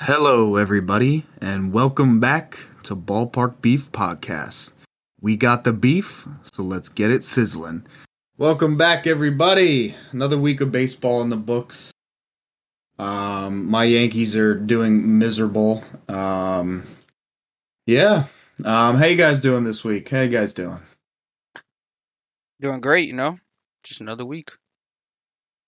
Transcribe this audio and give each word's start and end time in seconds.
Hello, 0.00 0.56
everybody, 0.56 1.24
and 1.40 1.72
welcome 1.72 2.20
back 2.20 2.58
to 2.82 2.94
Ballpark 2.94 3.62
Beef 3.62 3.90
Podcast. 3.92 4.74
We 5.22 5.38
got 5.38 5.64
the 5.64 5.72
beef, 5.72 6.28
so 6.52 6.62
let's 6.62 6.90
get 6.90 7.10
it 7.10 7.24
sizzling. 7.24 7.86
Welcome 8.36 8.76
back, 8.76 9.06
everybody. 9.06 9.94
Another 10.12 10.36
week 10.36 10.60
of 10.60 10.70
baseball 10.70 11.22
in 11.22 11.30
the 11.30 11.36
books. 11.36 11.92
Um, 12.98 13.70
my 13.70 13.84
Yankees 13.84 14.36
are 14.36 14.54
doing 14.54 15.18
miserable. 15.18 15.82
Um, 16.10 16.82
yeah. 17.86 18.24
Um, 18.62 18.96
how 18.96 19.06
you 19.06 19.16
guys 19.16 19.40
doing 19.40 19.64
this 19.64 19.82
week? 19.82 20.10
How 20.10 20.20
you 20.20 20.28
guys 20.28 20.52
doing? 20.52 20.80
Doing 22.60 22.82
great, 22.82 23.08
you 23.08 23.14
know. 23.14 23.38
Just 23.82 24.02
another 24.02 24.26
week. 24.26 24.52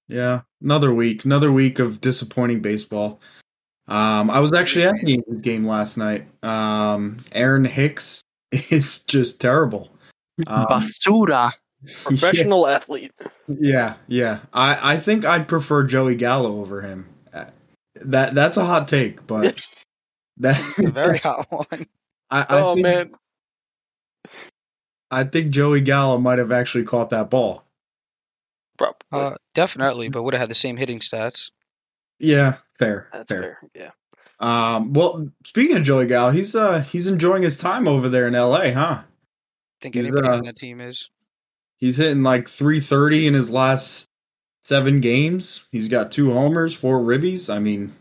Yeah, 0.06 0.42
another 0.60 0.92
week, 0.92 1.24
another 1.24 1.50
week 1.50 1.78
of 1.78 2.02
disappointing 2.02 2.60
baseball. 2.60 3.20
Um, 3.88 4.30
I 4.30 4.40
was 4.40 4.52
actually 4.52 4.84
at 4.84 4.94
the 5.00 5.40
game 5.40 5.66
last 5.66 5.96
night. 5.96 6.26
Um, 6.44 7.24
Aaron 7.32 7.64
Hicks 7.64 8.22
is 8.52 9.02
just 9.04 9.40
terrible. 9.40 9.90
Um, 10.46 10.66
Basura. 10.66 11.52
Professional 12.04 12.66
athlete. 12.68 13.12
Yeah, 13.46 13.94
yeah. 14.06 14.40
I, 14.52 14.94
I 14.94 14.96
think 14.98 15.24
I'd 15.24 15.48
prefer 15.48 15.84
Joey 15.84 16.16
Gallo 16.16 16.60
over 16.60 16.82
him. 16.82 17.06
Uh, 17.32 17.46
That 18.02 18.34
that's 18.34 18.56
a 18.56 18.64
hot 18.64 18.88
take, 18.88 19.26
but 19.26 19.60
that 20.38 20.60
A 20.78 20.90
very 20.90 21.18
hot 21.18 21.46
one. 21.50 21.86
I, 22.30 22.40
I 22.40 22.46
oh 22.60 22.74
think, 22.74 22.82
man, 22.82 23.10
I 25.10 25.24
think 25.24 25.50
Joey 25.50 25.80
Gallo 25.80 26.18
might 26.18 26.38
have 26.38 26.52
actually 26.52 26.84
caught 26.84 27.10
that 27.10 27.30
ball. 27.30 27.64
Uh, 29.10 29.34
definitely, 29.54 30.08
but 30.08 30.22
would 30.22 30.34
have 30.34 30.40
had 30.40 30.50
the 30.50 30.54
same 30.54 30.76
hitting 30.76 30.98
stats. 30.98 31.50
Yeah, 32.18 32.58
fair. 32.78 33.08
That's 33.12 33.30
fair. 33.30 33.58
fair. 33.60 33.70
Yeah. 33.74 33.90
Um, 34.40 34.92
well, 34.92 35.28
speaking 35.44 35.76
of 35.76 35.82
Joey 35.82 36.06
Gallo, 36.06 36.30
he's 36.30 36.54
uh 36.54 36.80
he's 36.80 37.06
enjoying 37.06 37.42
his 37.42 37.58
time 37.58 37.88
over 37.88 38.08
there 38.08 38.28
in 38.28 38.34
L.A., 38.34 38.72
huh? 38.72 39.02
I 39.02 39.04
think 39.80 39.94
He's, 39.94 40.06
anybody 40.06 40.28
uh, 40.28 40.36
on 40.36 40.44
that 40.44 40.56
team 40.56 40.80
is. 40.80 41.10
He's 41.76 41.96
hitting 41.96 42.22
like 42.22 42.48
330 42.48 43.28
in 43.28 43.34
his 43.34 43.50
last 43.50 44.08
seven 44.64 45.00
games. 45.00 45.68
He's 45.70 45.88
got 45.88 46.10
two 46.10 46.32
homers, 46.32 46.74
four 46.74 46.98
ribbies. 46.98 47.52
I 47.52 47.58
mean, 47.58 47.94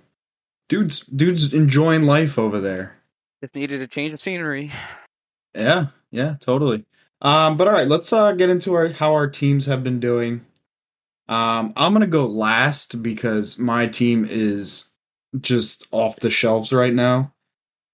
dude's 0.69 1.02
dude's 1.02 1.53
enjoying 1.53 2.03
life 2.03 2.37
over 2.37 2.59
there. 2.59 2.97
Just 3.41 3.55
needed 3.55 3.81
a 3.81 3.87
change 3.87 4.13
of 4.13 4.19
scenery. 4.19 4.71
Yeah, 5.55 5.87
yeah, 6.11 6.35
totally. 6.39 6.85
Um, 7.21 7.57
but 7.57 7.67
all 7.67 7.73
right, 7.73 7.87
let's 7.87 8.11
uh 8.13 8.33
get 8.33 8.49
into 8.49 8.73
our 8.73 8.89
how 8.89 9.13
our 9.13 9.27
teams 9.27 9.65
have 9.65 9.83
been 9.83 9.99
doing. 9.99 10.45
Um, 11.30 11.73
I'm 11.75 11.94
gonna 11.94 12.08
go 12.08 12.25
last 12.25 13.02
because 13.02 13.58
my 13.58 13.88
team 13.88 14.25
is 14.30 14.89
just 15.39 15.88
off 15.92 16.17
the 16.17 16.30
shelves 16.30 16.72
right 16.72 16.94
now. 16.94 17.33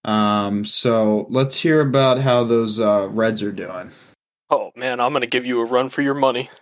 Um, 0.05 0.65
so 0.65 1.25
let's 1.29 1.55
hear 1.55 1.81
about 1.81 2.19
how 2.19 2.43
those 2.43 2.79
uh 2.79 3.07
Reds 3.09 3.41
are 3.41 3.51
doing. 3.51 3.91
Oh 4.49 4.71
man, 4.75 4.99
I'm 4.99 5.13
gonna 5.13 5.25
give 5.25 5.45
you 5.45 5.61
a 5.61 5.65
run 5.65 5.89
for 5.89 6.01
your 6.01 6.13
money. 6.13 6.49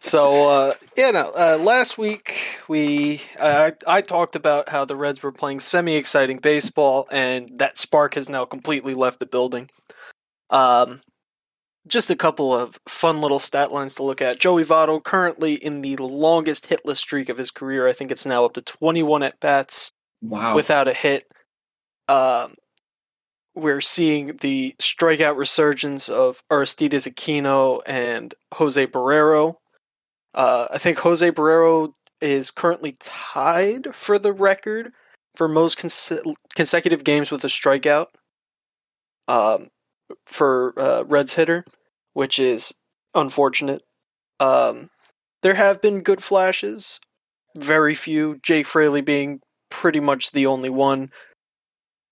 So 0.00 0.48
uh, 0.48 0.74
yeah, 0.96 1.10
no. 1.10 1.32
Uh, 1.36 1.58
last 1.60 1.98
week 1.98 2.60
we 2.68 3.20
I 3.40 4.02
talked 4.02 4.36
about 4.36 4.68
how 4.68 4.84
the 4.84 4.94
Reds 4.94 5.22
were 5.22 5.32
playing 5.32 5.58
semi-exciting 5.60 6.38
baseball, 6.38 7.08
and 7.10 7.48
that 7.58 7.76
spark 7.76 8.14
has 8.14 8.28
now 8.28 8.44
completely 8.44 8.94
left 8.94 9.18
the 9.18 9.26
building. 9.26 9.68
Um, 10.50 11.00
just 11.86 12.10
a 12.10 12.16
couple 12.16 12.52
of 12.52 12.78
fun 12.88 13.20
little 13.20 13.38
stat 13.38 13.72
lines 13.72 13.94
to 13.94 14.02
look 14.02 14.20
at. 14.20 14.40
Joey 14.40 14.64
Votto 14.64 15.02
currently 15.02 15.54
in 15.54 15.82
the 15.82 15.96
longest 15.96 16.68
hitless 16.68 16.96
streak 16.96 17.28
of 17.28 17.38
his 17.38 17.50
career. 17.50 17.86
I 17.86 17.92
think 17.92 18.10
it's 18.10 18.26
now 18.26 18.44
up 18.44 18.54
to 18.54 18.62
21 18.62 19.22
at 19.22 19.40
bats 19.40 19.92
wow. 20.20 20.54
without 20.54 20.88
a 20.88 20.92
hit. 20.92 21.26
Um, 22.08 22.54
we're 23.54 23.80
seeing 23.80 24.36
the 24.42 24.74
strikeout 24.78 25.36
resurgence 25.36 26.08
of 26.08 26.42
Aristides 26.50 27.06
Aquino 27.06 27.80
and 27.86 28.34
Jose 28.54 28.86
Barrero. 28.86 29.54
Uh, 30.34 30.66
I 30.70 30.78
think 30.78 30.98
Jose 30.98 31.30
Barrero 31.30 31.94
is 32.20 32.50
currently 32.50 32.96
tied 33.00 33.94
for 33.94 34.18
the 34.18 34.32
record 34.32 34.92
for 35.34 35.48
most 35.48 35.78
cons- 35.78 36.12
consecutive 36.54 37.04
games 37.04 37.30
with 37.30 37.44
a 37.44 37.48
strikeout 37.48 38.06
um, 39.28 39.68
for 40.24 40.74
uh, 40.78 41.04
Reds 41.04 41.34
hitter, 41.34 41.64
which 42.16 42.38
is 42.38 42.72
unfortunate. 43.14 43.82
Um, 44.40 44.88
there 45.42 45.52
have 45.52 45.82
been 45.82 46.00
good 46.00 46.22
flashes, 46.22 46.98
very 47.58 47.94
few. 47.94 48.38
Jake 48.42 48.66
Fraley 48.66 49.02
being 49.02 49.40
pretty 49.70 50.00
much 50.00 50.32
the 50.32 50.46
only 50.46 50.70
one. 50.70 51.10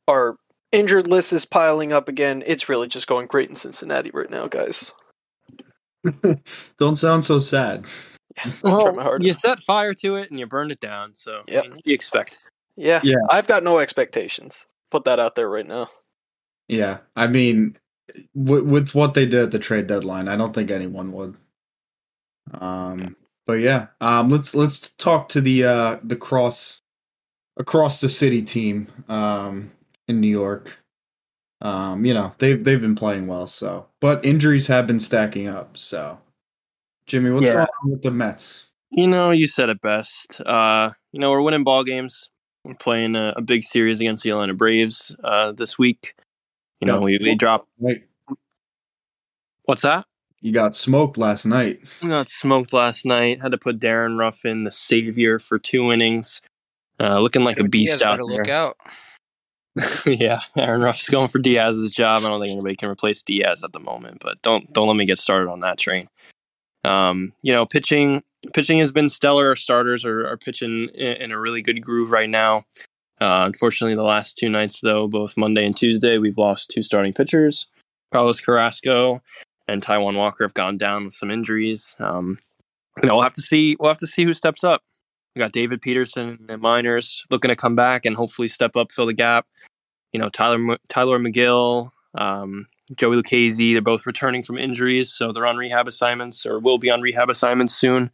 Our 0.06 0.36
injured 0.72 1.06
list 1.06 1.32
is 1.32 1.46
piling 1.46 1.90
up 1.90 2.06
again. 2.06 2.42
It's 2.46 2.68
really 2.68 2.86
just 2.86 3.06
going 3.06 3.28
great 3.28 3.48
in 3.48 3.54
Cincinnati 3.54 4.10
right 4.12 4.28
now, 4.28 4.46
guys. 4.46 4.92
Don't 6.78 6.96
sound 6.96 7.24
so 7.24 7.38
sad. 7.38 7.86
Try 8.36 8.52
Well, 8.62 9.18
you 9.22 9.32
set 9.32 9.64
fire 9.64 9.94
to 9.94 10.16
it 10.16 10.30
and 10.30 10.38
you 10.38 10.46
burned 10.46 10.70
it 10.70 10.80
down. 10.80 11.14
So 11.14 11.40
I 11.48 11.50
Yep. 11.50 11.64
mean, 11.64 11.80
you 11.82 11.94
expect? 11.94 12.42
Yeah, 12.76 13.00
Yeah. 13.02 13.16
I've 13.30 13.46
got 13.46 13.62
no 13.62 13.78
expectations. 13.78 14.66
Put 14.90 15.04
that 15.04 15.18
out 15.18 15.34
there 15.34 15.48
right 15.48 15.66
now. 15.66 15.88
Yeah, 16.68 16.98
I 17.16 17.26
mean, 17.26 17.76
with, 18.34 18.64
with 18.64 18.94
what 18.94 19.14
they 19.14 19.26
did 19.26 19.42
at 19.44 19.50
the 19.50 19.58
trade 19.58 19.86
deadline, 19.86 20.28
I 20.28 20.36
don't 20.36 20.54
think 20.54 20.70
anyone 20.70 21.12
would. 21.12 21.36
Um, 22.52 23.16
but 23.46 23.54
yeah, 23.60 23.88
um, 24.00 24.30
let's 24.30 24.54
let's 24.54 24.90
talk 24.94 25.28
to 25.30 25.40
the 25.40 25.64
uh 25.64 25.98
the 26.02 26.16
cross 26.16 26.80
across 27.56 28.00
the 28.00 28.08
city 28.08 28.42
team 28.42 28.88
um 29.08 29.72
in 30.08 30.20
New 30.20 30.28
York. 30.28 30.78
Um, 31.60 32.04
you 32.04 32.12
know 32.12 32.34
they've 32.38 32.62
they've 32.62 32.80
been 32.80 32.94
playing 32.94 33.26
well, 33.26 33.46
so 33.46 33.86
but 34.00 34.24
injuries 34.24 34.66
have 34.66 34.86
been 34.86 35.00
stacking 35.00 35.48
up. 35.48 35.78
So, 35.78 36.20
Jimmy, 37.06 37.30
what's 37.30 37.46
Yeah. 37.46 37.54
going 37.54 37.66
on 37.82 37.90
with 37.90 38.02
the 38.02 38.10
Mets? 38.10 38.66
You 38.90 39.06
know, 39.06 39.30
you 39.30 39.46
said 39.46 39.70
it 39.70 39.80
best. 39.80 40.40
Uh, 40.44 40.90
you 41.12 41.18
know, 41.18 41.30
we're 41.30 41.40
winning 41.42 41.64
ball 41.64 41.84
games. 41.84 42.28
We're 42.64 42.74
playing 42.74 43.16
a, 43.16 43.34
a 43.36 43.42
big 43.42 43.62
series 43.62 44.00
against 44.00 44.22
the 44.22 44.30
Atlanta 44.30 44.54
Braves 44.54 45.14
uh, 45.24 45.52
this 45.52 45.78
week. 45.78 46.14
You 46.84 46.92
know, 46.92 47.00
we, 47.00 47.18
we 47.18 47.34
dropped. 47.34 47.68
night. 47.78 48.04
What's 49.64 49.82
that? 49.82 50.06
You 50.40 50.52
got 50.52 50.74
smoked 50.74 51.16
last 51.16 51.46
night. 51.46 51.80
We 52.02 52.10
got 52.10 52.28
smoked 52.28 52.74
last 52.74 53.06
night. 53.06 53.40
Had 53.40 53.52
to 53.52 53.58
put 53.58 53.78
Darin 53.78 54.18
Ruf 54.18 54.44
in, 54.44 54.64
the 54.64 54.70
savior, 54.70 55.38
for 55.38 55.58
two 55.58 55.90
innings. 55.90 56.42
Uh, 57.00 57.18
looking 57.20 57.44
like 57.44 57.58
a 57.58 57.62
Diaz 57.62 57.70
beast 57.70 58.02
out 58.02 58.18
better 58.18 58.28
there. 58.28 58.38
look 58.38 58.48
out. 58.48 58.76
yeah, 60.06 60.40
Aaron 60.56 60.82
Ruf's 60.82 61.08
going 61.08 61.28
for 61.28 61.38
Diaz's 61.38 61.90
job. 61.90 62.22
I 62.24 62.28
don't 62.28 62.40
think 62.40 62.52
anybody 62.52 62.76
can 62.76 62.90
replace 62.90 63.22
Diaz 63.22 63.64
at 63.64 63.72
the 63.72 63.80
moment, 63.80 64.18
but 64.20 64.40
don't 64.42 64.70
don't 64.72 64.86
let 64.86 64.96
me 64.96 65.06
get 65.06 65.18
started 65.18 65.50
on 65.50 65.60
that 65.60 65.78
train. 65.78 66.08
Um, 66.84 67.32
you 67.42 67.52
know, 67.52 67.64
pitching 67.66 68.22
pitching 68.52 68.78
has 68.78 68.92
been 68.92 69.08
stellar. 69.08 69.48
Our 69.48 69.56
starters 69.56 70.04
are, 70.04 70.26
are 70.28 70.36
pitching 70.36 70.90
in, 70.94 71.12
in 71.14 71.32
a 71.32 71.40
really 71.40 71.62
good 71.62 71.80
groove 71.82 72.10
right 72.10 72.28
now. 72.28 72.64
Uh, 73.24 73.46
unfortunately, 73.46 73.94
the 73.94 74.02
last 74.02 74.36
two 74.36 74.48
nights, 74.48 74.80
though, 74.80 75.08
both 75.08 75.36
Monday 75.36 75.64
and 75.64 75.76
Tuesday, 75.76 76.18
we've 76.18 76.38
lost 76.38 76.70
two 76.70 76.82
starting 76.82 77.12
pitchers. 77.12 77.66
Carlos 78.12 78.38
Carrasco 78.38 79.22
and 79.66 79.82
Taijuan 79.82 80.16
Walker 80.16 80.44
have 80.44 80.54
gone 80.54 80.76
down 80.76 81.06
with 81.06 81.14
some 81.14 81.30
injuries. 81.30 81.94
Um, 81.98 82.38
you 83.02 83.08
know, 83.08 83.14
we'll 83.14 83.22
have 83.22 83.34
to 83.34 83.42
see. 83.42 83.76
We'll 83.80 83.90
have 83.90 83.96
to 83.98 84.06
see 84.06 84.24
who 84.24 84.32
steps 84.34 84.62
up. 84.62 84.82
We 85.34 85.40
got 85.40 85.52
David 85.52 85.80
Peterson 85.80 86.36
and 86.38 86.48
the 86.48 86.58
minors 86.58 87.24
looking 87.30 87.48
to 87.48 87.56
come 87.56 87.74
back 87.74 88.04
and 88.04 88.14
hopefully 88.14 88.46
step 88.46 88.76
up, 88.76 88.92
fill 88.92 89.06
the 89.06 89.14
gap 89.14 89.46
you 90.14 90.20
know 90.20 90.30
Tyler 90.30 90.78
Tylor 90.88 91.18
Megill, 91.18 91.90
um, 92.14 92.66
Joey 92.96 93.16
Lucchesi. 93.16 93.74
They're 93.74 93.82
both 93.82 94.06
returning 94.06 94.42
from 94.42 94.56
injuries, 94.56 95.12
so 95.12 95.32
they're 95.32 95.44
on 95.44 95.58
rehab 95.58 95.86
assignments 95.86 96.46
or 96.46 96.58
will 96.58 96.78
be 96.78 96.88
on 96.88 97.02
rehab 97.02 97.28
assignments 97.28 97.74
soon. 97.74 98.10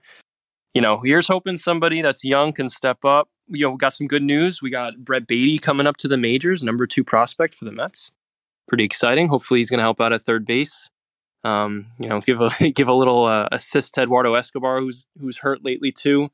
You 0.74 0.80
know, 0.80 0.98
here's 1.04 1.28
hoping 1.28 1.56
somebody 1.56 2.00
that's 2.02 2.24
young 2.24 2.52
can 2.52 2.68
step 2.68 3.04
up. 3.04 3.28
You 3.50 3.66
know, 3.66 3.70
we 3.72 3.76
got 3.76 3.94
some 3.94 4.06
good 4.06 4.22
news. 4.22 4.62
We 4.62 4.70
got 4.70 5.04
Brett 5.04 5.26
Baty 5.26 5.58
coming 5.58 5.86
up 5.86 5.96
to 5.98 6.08
the 6.08 6.16
majors, 6.16 6.62
number 6.62 6.86
two 6.86 7.04
prospect 7.04 7.54
for 7.54 7.64
the 7.64 7.72
Mets. 7.72 8.12
Pretty 8.68 8.84
exciting. 8.84 9.28
Hopefully, 9.28 9.60
he's 9.60 9.70
going 9.70 9.78
to 9.78 9.84
help 9.84 10.00
out 10.00 10.12
at 10.12 10.22
third 10.22 10.44
base. 10.44 10.90
Um, 11.42 11.86
you 11.98 12.08
know, 12.08 12.20
give 12.20 12.40
a 12.40 12.50
give 12.74 12.88
a 12.88 12.94
little 12.94 13.24
uh, 13.24 13.48
assist 13.52 13.94
to 13.94 14.02
Eduardo 14.02 14.34
Escobar, 14.34 14.80
who's 14.80 15.06
who's 15.20 15.38
hurt 15.38 15.64
lately 15.64 15.92
too. 15.92 16.28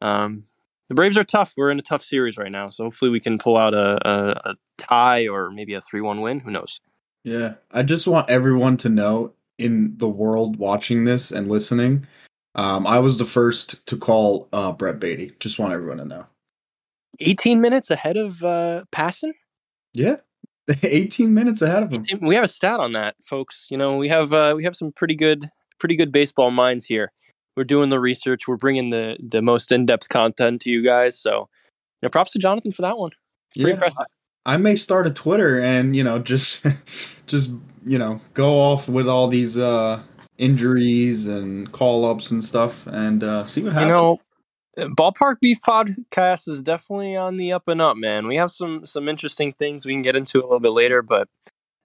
Um, 0.00 0.44
the 0.88 0.94
Braves 0.94 1.18
are 1.18 1.24
tough. 1.24 1.54
We're 1.56 1.70
in 1.70 1.78
a 1.78 1.82
tough 1.82 2.02
series 2.02 2.38
right 2.38 2.50
now, 2.50 2.70
so 2.70 2.84
hopefully 2.84 3.10
we 3.10 3.20
can 3.20 3.38
pull 3.38 3.56
out 3.56 3.74
a, 3.74 3.98
a, 4.08 4.50
a 4.50 4.56
tie 4.78 5.28
or 5.28 5.50
maybe 5.50 5.74
a 5.74 5.80
three-one 5.80 6.20
win. 6.20 6.40
Who 6.40 6.50
knows? 6.50 6.80
Yeah, 7.24 7.54
I 7.72 7.82
just 7.82 8.06
want 8.06 8.30
everyone 8.30 8.78
to 8.78 8.88
know 8.88 9.32
in 9.58 9.98
the 9.98 10.08
world 10.08 10.56
watching 10.56 11.04
this 11.04 11.30
and 11.30 11.48
listening. 11.48 12.06
Um, 12.54 12.86
I 12.86 12.98
was 13.00 13.18
the 13.18 13.24
first 13.24 13.84
to 13.86 13.96
call 13.96 14.48
uh, 14.52 14.72
Brett 14.72 14.98
Baty. 14.98 15.32
Just 15.40 15.58
want 15.58 15.74
everyone 15.74 15.98
to 15.98 16.04
know. 16.04 16.26
18 17.20 17.60
minutes 17.60 17.90
ahead 17.90 18.16
of 18.16 18.42
uh, 18.42 18.84
Passan. 18.92 19.32
Yeah, 19.94 20.16
18 20.82 21.32
minutes 21.34 21.62
ahead 21.62 21.82
of 21.82 21.90
him. 21.90 22.04
We 22.20 22.34
have 22.34 22.44
a 22.44 22.48
stat 22.48 22.80
on 22.80 22.92
that, 22.92 23.16
folks. 23.24 23.68
You 23.70 23.76
know, 23.76 23.96
we 23.96 24.08
have 24.08 24.32
uh, 24.32 24.54
we 24.56 24.64
have 24.64 24.76
some 24.76 24.92
pretty 24.92 25.14
good 25.16 25.50
pretty 25.78 25.96
good 25.96 26.12
baseball 26.12 26.50
minds 26.50 26.84
here. 26.84 27.12
We're 27.56 27.64
doing 27.64 27.88
the 27.88 27.98
research. 28.00 28.46
We're 28.46 28.56
bringing 28.56 28.90
the 28.90 29.16
the 29.20 29.42
most 29.42 29.72
in 29.72 29.86
depth 29.86 30.08
content 30.08 30.60
to 30.62 30.70
you 30.70 30.84
guys. 30.84 31.18
So 31.18 31.48
know, 32.02 32.08
props 32.08 32.32
to 32.32 32.38
Jonathan 32.38 32.72
for 32.72 32.82
that 32.82 32.98
one. 32.98 33.10
It's 33.48 33.56
pretty 33.56 33.70
Yeah, 33.70 33.74
impressive. 33.74 34.06
I 34.46 34.56
may 34.56 34.76
start 34.76 35.06
a 35.06 35.10
Twitter 35.10 35.60
and 35.60 35.94
you 35.96 36.04
know 36.04 36.18
just 36.18 36.66
just 37.26 37.50
you 37.84 37.98
know 37.98 38.20
go 38.34 38.60
off 38.60 38.88
with 38.88 39.08
all 39.08 39.28
these 39.28 39.58
uh 39.58 40.02
injuries 40.38 41.26
and 41.26 41.70
call 41.72 42.04
ups 42.04 42.30
and 42.30 42.44
stuff 42.44 42.86
and 42.86 43.24
uh 43.24 43.44
see 43.46 43.62
what 43.62 43.72
happens. 43.72 43.88
You 43.88 43.94
know, 43.94 44.20
Ballpark 44.78 45.40
Beef 45.40 45.58
Podcast 45.60 46.48
is 46.48 46.62
definitely 46.62 47.16
on 47.16 47.36
the 47.36 47.52
up 47.52 47.68
and 47.68 47.80
up, 47.80 47.96
man. 47.96 48.26
We 48.26 48.36
have 48.36 48.50
some 48.50 48.86
some 48.86 49.08
interesting 49.08 49.52
things 49.52 49.84
we 49.84 49.92
can 49.92 50.02
get 50.02 50.16
into 50.16 50.38
a 50.40 50.44
little 50.44 50.60
bit 50.60 50.70
later, 50.72 51.02
but 51.02 51.28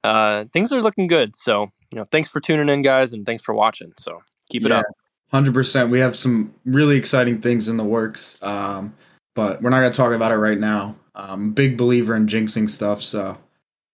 uh, 0.03 0.45
things 0.45 0.71
are 0.71 0.81
looking 0.81 1.07
good. 1.07 1.35
So, 1.35 1.71
you 1.91 1.97
know, 1.97 2.05
thanks 2.05 2.29
for 2.29 2.39
tuning 2.39 2.69
in, 2.69 2.81
guys, 2.81 3.13
and 3.13 3.25
thanks 3.25 3.43
for 3.43 3.53
watching. 3.53 3.93
So, 3.97 4.21
keep 4.49 4.65
it 4.65 4.69
Yeah. 4.69 4.79
up. 4.79 4.85
Hundred 5.31 5.53
percent. 5.53 5.89
We 5.89 5.99
have 5.99 6.15
some 6.15 6.53
really 6.65 6.95
exciting 6.97 7.41
things 7.41 7.67
in 7.67 7.77
the 7.77 7.83
works, 7.83 8.37
um, 8.43 8.93
but 9.33 9.61
we're 9.61 9.71
not 9.71 9.77
gonna 9.81 9.93
talk 9.93 10.11
about 10.13 10.31
it 10.31 10.37
right 10.37 10.59
now. 10.59 10.95
Um, 11.15 11.53
big 11.53 11.77
believer 11.77 12.15
in 12.15 12.27
jinxing 12.27 12.69
stuff, 12.69 13.01
so 13.01 13.37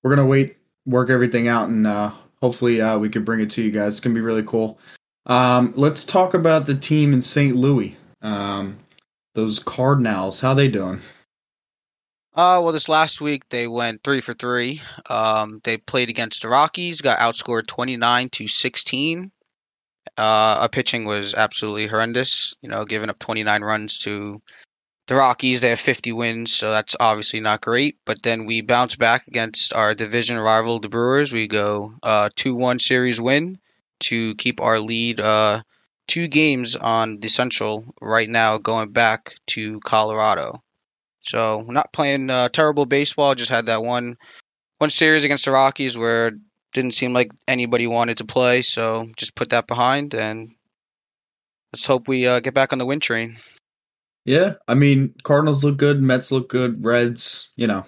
we're 0.04 0.10
gonna 0.16 0.28
wait, 0.28 0.58
work 0.86 1.10
everything 1.10 1.48
out, 1.48 1.70
and 1.70 1.88
uh, 1.88 2.12
hopefully 2.42 2.82
uh, 2.82 2.98
we 2.98 3.08
could 3.10 3.24
bring 3.24 3.40
it 3.40 3.52
to 3.52 3.62
you 3.62 3.72
guys. 3.72 3.94
It's 3.94 4.00
gonna 4.02 4.16
be 4.16 4.22
really 4.22 4.44
cool. 4.44 4.80
Um, 5.28 5.72
let's 5.76 6.04
talk 6.04 6.34
about 6.34 6.66
the 6.66 6.76
team 6.76 7.14
in 7.14 7.22
St. 7.22 7.56
Louis. 7.56 7.96
Um, 8.22 8.80
those 9.34 9.60
Cardinals, 9.60 10.40
how 10.40 10.54
they 10.54 10.68
doing? 10.68 11.02
Uh, 12.34 12.62
well, 12.64 12.72
this 12.72 12.90
last 12.90 13.20
week 13.20 13.44
they 13.50 13.68
went 13.68 14.04
three 14.04 14.22
for 14.22 14.34
three. 14.34 14.82
Um, 15.10 15.60
they 15.64 15.78
played 15.78 16.10
against 16.10 16.42
the 16.42 16.48
Rockies, 16.50 17.02
got 17.02 17.20
outscored 17.20 17.68
twenty 17.68 17.98
nine 17.98 18.30
to 18.30 18.48
sixteen. 18.48 19.32
Uh, 20.18 20.62
our 20.62 20.70
pitching 20.70 21.06
was 21.06 21.34
absolutely 21.34 21.88
horrendous. 21.88 22.56
You 22.62 22.70
know, 22.70 22.86
giving 22.86 23.10
up 23.10 23.20
twenty 23.20 23.44
nine 23.44 23.62
runs 23.62 24.00
to 24.00 24.42
the 25.08 25.16
Rockies. 25.16 25.60
They 25.60 25.70
have 25.70 25.80
fifty 25.80 26.12
wins, 26.14 26.54
so 26.54 26.72
that's 26.72 26.96
obviously 27.00 27.42
not 27.42 27.62
great. 27.62 27.98
But 28.06 28.22
then 28.22 28.46
we 28.46 28.62
bounce 28.62 28.96
back 28.96 29.28
against 29.28 29.74
our 29.74 29.94
division 29.94 30.38
rival, 30.38 30.80
the 30.80 30.88
Brewers. 30.88 31.34
We 31.34 31.48
go 31.48 31.94
uh 32.04 32.30
two 32.36 32.56
one 32.56 32.80
series 32.80 33.20
win 33.20 33.58
to 34.02 34.36
keep 34.36 34.62
our 34.62 34.80
lead 34.80 35.20
uh 35.20 35.62
two 36.10 36.28
games 36.28 36.76
on 36.76 37.20
the 37.20 37.30
Central 37.30 37.94
right 38.02 38.28
now, 38.28 38.58
going 38.58 38.92
back 38.92 39.36
to 39.48 39.80
Colorado. 39.80 40.62
So 41.22 41.64
not 41.68 41.94
playing 41.94 42.30
uh, 42.30 42.50
terrible 42.50 42.86
baseball. 42.86 43.36
Just 43.36 43.52
had 43.52 43.68
that 43.68 43.84
one 43.84 44.18
one 44.80 44.90
series 44.90 45.24
against 45.24 45.46
the 45.46 45.52
Rockies 45.52 45.98
where 45.98 46.28
it 46.28 46.34
didn't 46.74 46.94
seem 46.94 47.14
like 47.14 47.32
anybody 47.48 47.88
wanted 47.88 48.18
to 48.18 48.26
play. 48.26 48.62
So 48.62 49.08
just 49.16 49.36
put 49.36 49.52
that 49.52 49.68
behind 49.68 50.16
and 50.16 50.56
let's 51.72 51.86
hope 51.86 52.08
we 52.08 52.28
uh, 52.28 52.40
get 52.40 52.54
back 52.54 52.74
on 52.74 52.80
the 52.80 52.86
win 52.86 53.00
train. 53.00 53.38
Yeah, 54.26 54.56
I 54.68 54.74
mean 54.74 55.14
Cardinals 55.24 55.64
look 55.64 55.78
good, 55.78 56.02
Mets 56.02 56.32
look 56.32 56.50
good, 56.50 56.84
Reds, 56.84 57.52
you 57.56 57.68
know, 57.68 57.86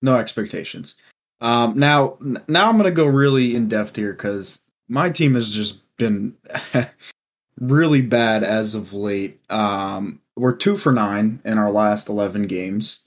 no 0.00 0.16
expectations. 0.16 0.94
Um, 1.40 1.78
now, 1.78 2.16
now 2.48 2.68
I'm 2.68 2.76
gonna 2.76 2.90
go 2.90 3.06
really 3.06 3.54
in 3.54 3.68
depth 3.68 3.96
here 3.96 4.12
because 4.12 4.64
my 4.88 5.10
team 5.10 5.34
has 5.34 5.54
just 5.54 5.80
been 5.96 6.36
really 7.60 8.02
bad 8.02 8.42
as 8.44 8.74
of 8.74 8.92
late. 8.92 9.40
Um, 9.50 10.20
we're 10.36 10.56
two 10.56 10.76
for 10.76 10.92
nine 10.92 11.40
in 11.44 11.58
our 11.58 11.70
last 11.70 12.08
eleven 12.08 12.46
games. 12.46 13.04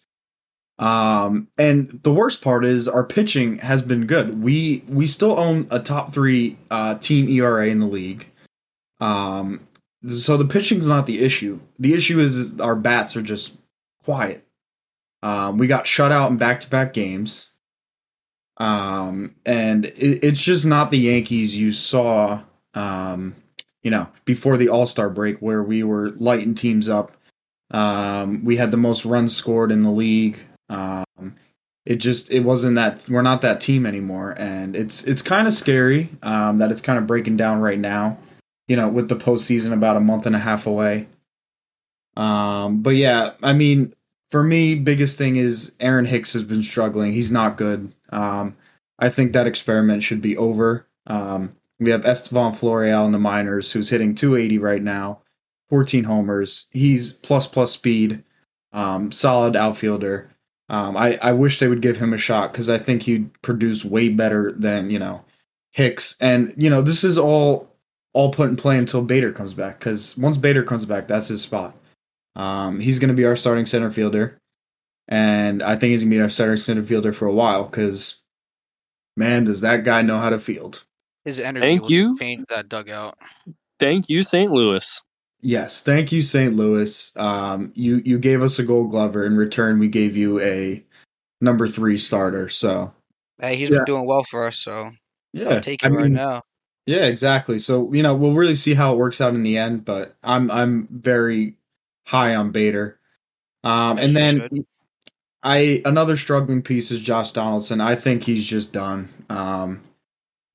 Um, 0.80 1.48
and 1.59 1.88
the 2.03 2.13
worst 2.13 2.44
part 2.44 2.65
is 2.65 2.88
our 2.88 3.03
pitching 3.03 3.59
has 3.59 3.81
been 3.81 4.07
good. 4.07 4.42
We 4.42 4.83
we 4.88 5.07
still 5.07 5.38
own 5.38 5.68
a 5.69 5.80
top 5.80 6.12
three 6.12 6.57
uh, 6.69 6.98
team 6.98 7.30
ERA 7.30 7.68
in 7.68 7.80
the 7.80 7.86
league. 7.86 8.27
Um, 9.00 9.68
so 10.09 10.38
the 10.38 10.45
pitching's 10.45 10.88
not 10.88 11.06
the 11.06 11.24
issue. 11.24 11.59
The 11.77 11.94
issue 11.94 12.19
is 12.19 12.59
our 12.59 12.75
bats 12.75 13.15
are 13.15 13.21
just 13.21 13.56
quiet. 14.03 14.45
Um, 15.24 15.57
we 15.57 15.68
got 15.68 15.88
shut 15.88 16.12
out 16.12 16.31
in 16.31 16.38
back 16.38 16.62
to 16.62 16.69
back 16.69 16.94
games. 16.94 17.51
Um, 18.57 19.36
and 19.45 19.86
it, 19.86 20.24
it's 20.24 20.44
just 20.44 20.65
not 20.65 20.92
the 20.92 20.98
Yankees 20.98 21.56
you 21.56 21.71
saw, 21.71 22.42
um, 22.74 23.36
you 23.83 23.91
know, 23.91 24.07
before 24.25 24.57
the 24.57 24.69
All 24.69 24.87
Star 24.87 25.09
break 25.09 25.39
where 25.39 25.63
we 25.63 25.83
were 25.83 26.11
lighting 26.11 26.55
teams 26.55 26.87
up. 26.87 27.15
Um, 27.71 28.43
we 28.43 28.57
had 28.57 28.71
the 28.71 28.77
most 28.77 29.05
runs 29.05 29.35
scored 29.35 29.71
in 29.71 29.83
the 29.83 29.91
league. 29.91 30.37
Um, 30.69 31.35
it 31.85 31.95
just 31.95 32.31
it 32.31 32.41
wasn't 32.41 32.75
that 32.75 33.07
we're 33.09 33.21
not 33.21 33.41
that 33.41 33.61
team 33.61 33.85
anymore, 33.85 34.31
and 34.37 34.75
it's 34.75 35.03
it's 35.05 35.21
kind 35.21 35.47
of 35.47 35.53
scary 35.53 36.09
um, 36.21 36.57
that 36.57 36.71
it's 36.71 36.81
kind 36.81 36.99
of 36.99 37.07
breaking 37.07 37.37
down 37.37 37.59
right 37.59 37.79
now 37.79 38.17
you 38.71 38.77
know, 38.77 38.87
with 38.87 39.09
the 39.09 39.17
postseason 39.17 39.73
about 39.73 39.97
a 39.97 39.99
month 39.99 40.25
and 40.25 40.33
a 40.33 40.39
half 40.39 40.65
away. 40.65 41.05
Um, 42.15 42.81
but 42.81 42.91
yeah, 42.91 43.31
I 43.43 43.51
mean, 43.51 43.93
for 44.29 44.43
me, 44.43 44.75
biggest 44.75 45.17
thing 45.17 45.35
is 45.35 45.75
Aaron 45.81 46.05
Hicks 46.05 46.31
has 46.31 46.43
been 46.43 46.63
struggling. 46.63 47.11
He's 47.11 47.33
not 47.33 47.57
good. 47.57 47.93
Um, 48.11 48.55
I 48.97 49.09
think 49.09 49.33
that 49.33 49.45
experiment 49.45 50.03
should 50.03 50.21
be 50.21 50.37
over. 50.37 50.87
Um, 51.05 51.53
we 51.81 51.89
have 51.89 52.05
Estevan 52.05 52.53
Florial 52.53 53.05
in 53.07 53.11
the 53.11 53.19
minors, 53.19 53.71
who's 53.71 53.89
hitting 53.89 54.13
280 54.13 54.59
right 54.59 54.83
now, 54.83 55.21
14 55.69 56.03
homers. 56.03 56.69
He's 56.71 57.13
plus 57.13 57.47
plus 57.47 57.71
speed, 57.71 58.23
um, 58.71 59.11
solid 59.11 59.55
outfielder. 59.55 60.29
Um, 60.69 60.95
I, 60.95 61.17
I 61.21 61.33
wish 61.33 61.59
they 61.59 61.67
would 61.67 61.81
give 61.81 61.99
him 61.99 62.13
a 62.13 62.17
shot 62.17 62.51
because 62.51 62.69
I 62.69 62.77
think 62.77 63.03
he'd 63.03 63.41
produce 63.41 63.83
way 63.83 64.09
better 64.09 64.51
than 64.51 64.91
you 64.91 64.99
know 64.99 65.25
Hicks. 65.71 66.15
And 66.21 66.53
you 66.55 66.69
know 66.69 66.83
this 66.83 67.03
is 67.03 67.17
all 67.17 67.75
all 68.13 68.31
put 68.31 68.49
in 68.49 68.55
play 68.55 68.77
until 68.77 69.01
Bader 69.01 69.31
comes 69.31 69.55
back. 69.55 69.79
Because 69.79 70.15
once 70.17 70.37
Bader 70.37 70.63
comes 70.63 70.85
back, 70.85 71.07
that's 71.07 71.29
his 71.29 71.41
spot. 71.41 71.75
Um, 72.35 72.79
he's 72.79 72.99
going 72.99 73.09
to 73.09 73.15
be 73.15 73.25
our 73.25 73.35
starting 73.35 73.65
center 73.65 73.89
fielder, 73.89 74.37
and 75.07 75.63
I 75.63 75.75
think 75.75 75.91
he's 75.91 76.01
going 76.01 76.11
to 76.11 76.17
be 76.17 76.21
our 76.21 76.29
starting 76.29 76.57
center 76.57 76.83
fielder 76.83 77.11
for 77.11 77.25
a 77.25 77.33
while. 77.33 77.63
Because 77.63 78.21
man, 79.17 79.45
does 79.45 79.61
that 79.61 79.83
guy 79.83 80.03
know 80.03 80.19
how 80.19 80.29
to 80.29 80.37
field? 80.37 80.83
His 81.25 81.39
energy 81.39 81.65
Thank 81.65 81.89
you. 81.89 82.18
change 82.18 82.45
that 82.50 82.69
dugout. 82.69 83.18
Thank 83.79 84.09
you, 84.09 84.23
St. 84.23 84.51
Louis. 84.51 85.01
Yes, 85.41 85.81
thank 85.83 86.12
you, 86.12 86.21
St. 86.21 86.56
Louis. 86.56 87.15
Um, 87.18 87.71
you 87.75 88.01
you 88.06 88.19
gave 88.19 88.41
us 88.44 88.59
a 88.59 88.63
Gold 88.63 88.91
Glover 88.91 89.25
in 89.25 89.35
return. 89.38 89.79
We 89.79 89.88
gave 89.88 90.15
you 90.15 90.39
a 90.39 90.83
number 91.41 91.68
three 91.68 91.97
starter. 91.97 92.47
So 92.50 92.94
Hey, 93.39 93.56
he's 93.56 93.69
Yeah. 93.71 93.77
been 93.77 93.85
doing 93.85 94.07
well 94.07 94.23
for 94.23 94.45
us, 94.45 94.57
so 94.57 94.91
yeah, 95.33 95.50
I'll 95.50 95.62
take 95.62 95.83
it 95.83 95.88
I 95.88 95.95
right 95.95 96.12
now. 96.12 96.44
Yeah, 96.85 97.06
exactly. 97.06 97.57
So 97.59 97.91
you 97.94 98.03
know 98.03 98.15
we'll 98.15 98.33
really 98.33 98.56
see 98.56 98.75
how 98.75 98.94
it 98.94 98.97
works 98.97 99.19
out 99.19 99.33
in 99.33 99.41
the 99.44 99.57
end. 99.57 99.83
But 99.85 100.15
I'm 100.24 100.51
I'm 100.51 100.88
very 100.91 101.56
high 102.06 102.35
on 102.35 102.51
Bader. 102.51 103.00
Um, 103.63 103.97
As 103.97 104.06
and 104.06 104.15
then 104.15 104.39
should. 104.41 104.65
I 105.43 105.81
another 105.86 106.17
struggling 106.17 106.62
piece 106.62 106.91
is 106.91 107.00
Josh 107.01 107.31
Donaldson. 107.31 107.81
I 107.81 107.95
think 107.95 108.24
he's 108.24 108.45
just 108.45 108.74
done. 108.74 109.10
Um, 109.29 109.81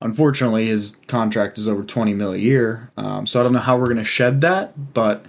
unfortunately, 0.01 0.67
his 0.67 0.95
contract 1.07 1.57
is 1.57 1.67
over 1.67 1.83
twenty 1.83 2.13
mil 2.13 2.33
a 2.33 2.37
year. 2.37 2.91
Um, 2.97 3.27
so 3.27 3.39
I 3.39 3.43
don't 3.43 3.53
know 3.53 3.59
how 3.59 3.77
we're 3.77 3.87
gonna 3.89 4.03
shed 4.03 4.41
that, 4.41 4.93
but 4.93 5.25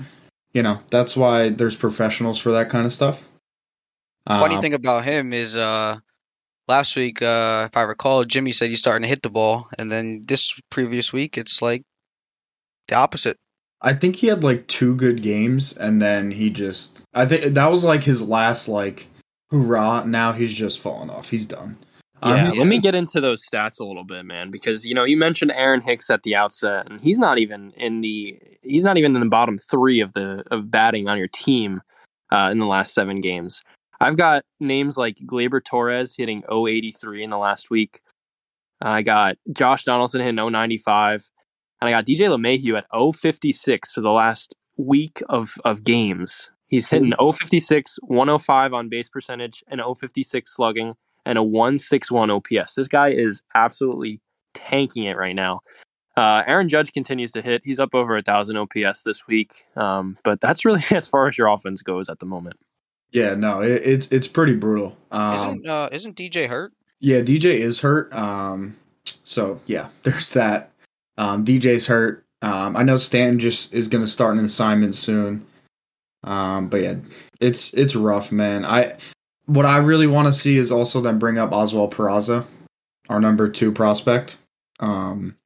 you 0.52 0.62
know 0.62 0.80
that's 0.90 1.16
why 1.16 1.50
there's 1.50 1.76
professionals 1.76 2.38
for 2.38 2.52
that 2.52 2.68
kind 2.70 2.86
of 2.86 2.92
stuff. 2.92 3.28
Funny 4.26 4.56
Um, 4.56 4.60
thing 4.60 4.74
about 4.74 5.04
him 5.04 5.32
is 5.32 5.56
uh 5.56 5.96
last 6.66 6.96
week, 6.96 7.22
uh 7.22 7.68
if 7.70 7.76
I 7.76 7.82
recall, 7.82 8.24
Jimmy 8.24 8.52
said 8.52 8.68
he's 8.70 8.78
starting 8.78 9.02
to 9.02 9.08
hit 9.08 9.22
the 9.22 9.30
ball, 9.30 9.68
and 9.78 9.90
then 9.90 10.22
this 10.26 10.58
previous 10.70 11.12
week 11.12 11.38
it's 11.38 11.62
like 11.62 11.82
the 12.88 12.96
opposite. 12.96 13.38
I 13.80 13.94
think 13.94 14.16
he 14.16 14.26
had 14.26 14.42
like 14.42 14.66
two 14.66 14.96
good 14.96 15.22
games, 15.22 15.76
and 15.76 16.02
then 16.02 16.32
he 16.32 16.50
just. 16.50 17.04
I 17.14 17.26
think 17.26 17.54
that 17.54 17.70
was 17.70 17.84
like 17.84 18.02
his 18.02 18.26
last 18.28 18.68
like 18.68 19.06
hoorah. 19.50 20.04
Now 20.04 20.32
he's 20.32 20.54
just 20.54 20.80
fallen 20.80 21.10
off. 21.10 21.30
He's 21.30 21.46
done. 21.46 21.76
Um, 22.22 22.36
Yeah, 22.36 22.50
let 22.50 22.66
me 22.66 22.78
get 22.80 22.94
into 22.94 23.20
those 23.20 23.42
stats 23.44 23.78
a 23.80 23.84
little 23.84 24.04
bit, 24.04 24.24
man, 24.24 24.50
because 24.50 24.84
you 24.86 24.94
know 24.94 25.04
you 25.04 25.16
mentioned 25.16 25.52
Aaron 25.52 25.80
Hicks 25.80 26.10
at 26.10 26.22
the 26.22 26.34
outset, 26.34 26.90
and 26.90 27.00
he's 27.00 27.18
not 27.18 27.38
even 27.38 27.72
in 27.76 28.00
the 28.00 28.38
he's 28.62 28.84
not 28.84 28.96
even 28.96 29.14
in 29.14 29.20
the 29.20 29.28
bottom 29.28 29.58
three 29.58 30.00
of 30.00 30.12
the 30.12 30.44
of 30.50 30.70
batting 30.70 31.08
on 31.08 31.18
your 31.18 31.28
team 31.28 31.80
uh, 32.30 32.48
in 32.50 32.58
the 32.58 32.66
last 32.66 32.94
seven 32.94 33.20
games. 33.20 33.62
I've 34.00 34.16
got 34.16 34.44
names 34.60 34.96
like 34.96 35.16
Gleyber 35.26 35.64
Torres 35.64 36.14
hitting 36.16 36.44
083 36.50 37.24
in 37.24 37.30
the 37.30 37.38
last 37.38 37.68
week. 37.70 38.00
I 38.80 39.02
got 39.02 39.36
Josh 39.52 39.84
Donaldson 39.84 40.20
hitting 40.20 40.36
095, 40.36 41.30
and 41.80 41.88
I 41.88 41.90
got 41.90 42.06
DJ 42.06 42.28
LeMahieu 42.28 42.78
at 42.78 42.86
056 43.16 43.90
for 43.90 44.00
the 44.00 44.10
last 44.10 44.54
week 44.76 45.22
of 45.28 45.54
of 45.64 45.84
games. 45.84 46.50
He's 46.66 46.90
hitting 46.90 47.14
056, 47.18 47.98
105 48.02 48.74
on 48.74 48.88
base 48.88 49.08
percentage, 49.08 49.64
and 49.68 49.80
056 49.80 50.54
slugging 50.54 50.94
and 51.28 51.36
a 51.36 51.42
161 51.42 52.30
OPS. 52.30 52.74
This 52.74 52.88
guy 52.88 53.10
is 53.10 53.42
absolutely 53.54 54.20
tanking 54.54 55.04
it 55.04 55.18
right 55.18 55.36
now. 55.36 55.60
Uh, 56.16 56.42
Aaron 56.46 56.68
Judge 56.68 56.90
continues 56.90 57.30
to 57.32 57.42
hit. 57.42 57.60
He's 57.64 57.78
up 57.78 57.94
over 57.94 58.16
a 58.16 58.22
thousand 58.22 58.56
OPS 58.56 59.02
this 59.02 59.28
week, 59.28 59.52
um, 59.76 60.16
but 60.24 60.40
that's 60.40 60.64
really 60.64 60.82
as 60.90 61.06
far 61.06 61.28
as 61.28 61.38
your 61.38 61.46
offense 61.48 61.82
goes 61.82 62.08
at 62.08 62.18
the 62.18 62.26
moment. 62.26 62.56
yeah, 63.12 63.34
no, 63.34 63.60
it, 63.60 63.82
it's 63.84 64.10
it's 64.10 64.26
pretty 64.26 64.56
brutal. 64.56 64.96
Um, 65.12 65.34
isn't 65.34 65.68
uh 65.68 65.88
isn't 65.92 66.16
DJ 66.16 66.48
hurt? 66.48 66.72
yeah, 67.00 67.20
DJ 67.20 67.60
is 67.60 67.80
hurt. 67.80 68.12
Um, 68.12 68.76
so 69.22 69.60
yeah, 69.66 69.88
there's 70.02 70.32
that. 70.32 70.72
Um, 71.18 71.44
DJ's 71.44 71.86
hurt. 71.86 72.24
Um, 72.42 72.76
I 72.76 72.84
know 72.84 72.96
Stanton 72.96 73.38
just 73.38 73.74
is 73.74 73.88
going 73.88 74.04
to 74.04 74.10
start 74.10 74.36
an 74.36 74.44
assignment 74.44 74.94
soon. 74.94 75.44
Um, 76.24 76.68
but 76.68 76.80
yeah, 76.82 76.94
it's 77.40 77.74
it's 77.74 77.94
rough, 77.94 78.32
man. 78.32 78.64
I 78.64 78.96
what 79.48 79.64
I 79.64 79.78
really 79.78 80.06
want 80.06 80.28
to 80.28 80.32
see 80.32 80.58
is 80.58 80.70
also 80.70 81.00
them 81.00 81.18
bring 81.18 81.38
up 81.38 81.52
Oswald 81.52 81.94
Peraza, 81.94 82.44
our 83.08 83.18
number 83.18 83.48
two 83.48 83.72
prospect. 83.72 84.36
Um, 84.78 85.36